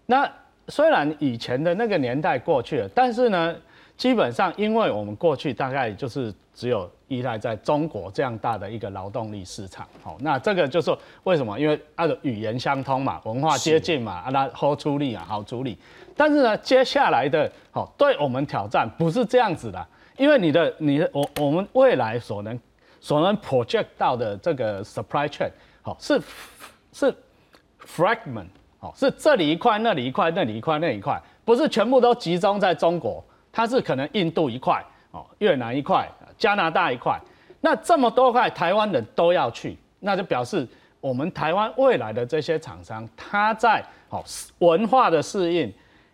[0.06, 0.30] 那
[0.68, 3.56] 虽然以前的那个年代过去了，但是呢，
[3.96, 11.58] 基本上因为我们过去大概就是只有依赖在中国这样大的一个劳动力市场，好，那这个就是为什么？
[11.58, 15.76] 因为它的语言相通嘛，文化接近嘛，啊，那好处理啊，好处理。
[16.16, 19.86] 但是呢，接下来的好对我们挑战不是这样子的，
[20.16, 22.58] 因为你的你的我我们未来所能
[23.00, 25.50] 所能 project 到的这个 supply chain
[25.82, 26.20] 好是
[26.92, 27.14] 是
[27.84, 28.48] fragment。
[28.80, 34.80] 哦，是这里一块，那里一块，那里一块，那一块，不是全部都集中在中国，它是可能印度一块，
[35.10, 36.08] 哦，越南一块，
[36.38, 37.20] 加拿大一块，
[37.60, 40.66] 那这么多块台湾人都要去，那就表示
[41.00, 44.24] 我们台湾未来的这些厂商，他在好
[44.60, 45.72] 文化的适应、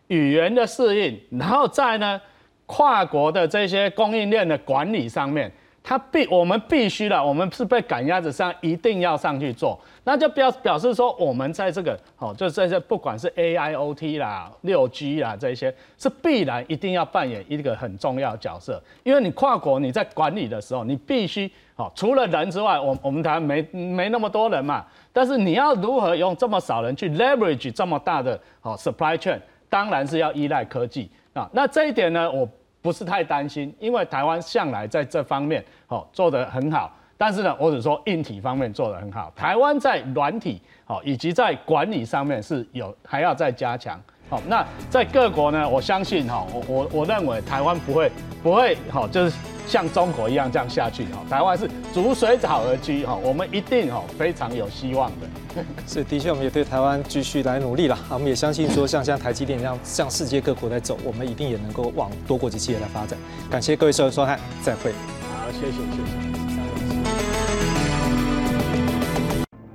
[0.09, 2.21] 语言的适应，然后在呢
[2.67, 5.53] 跨国的这些供应链的管理上面。
[5.87, 31.11] 他必我们必须的，我们是被赶鸭子上，一定要上去做，那就表表示说，我们在这个哦，就在这不管是 A I O T 啦、六 G 啦这些，是必然一定要扮演一个很重要角色，因为你跨国你在管理的时候，你必须哦，除了人之外，我我们台湾没没那么多人嘛，但是你要如何用这么少人去 leverage 这么大的哦 supply chain，当然是要依赖科技。
[31.35, 32.49] 啊，那这一点呢，我。
[32.85, 43.99] 不是太担心，因为台湾向来在这方面哦做得很好，但是呢，我只说硬体方面做得很好，台湾在软体哦以及在管理上面是有还要再加强。
[44.29, 48.11] 好，那在各国呢，我相信哈，我我我认为台湾不会
[48.43, 49.33] 不会好，就是。
[49.67, 55.65] 像中国一样这样下去哈，台湾是逐水草而居哈，我们一定哈非常有希望的。
[55.89, 57.99] 是，的确，我们也对台湾继续来努力了。
[58.11, 63.19] 我们也相信说，像像台积电这样向世界各国在走，我们一定也能够往多国际企业来发展。
[63.51, 64.93] 感谢各位收收看，再会。
[65.33, 66.44] 好，谢谢，谢谢。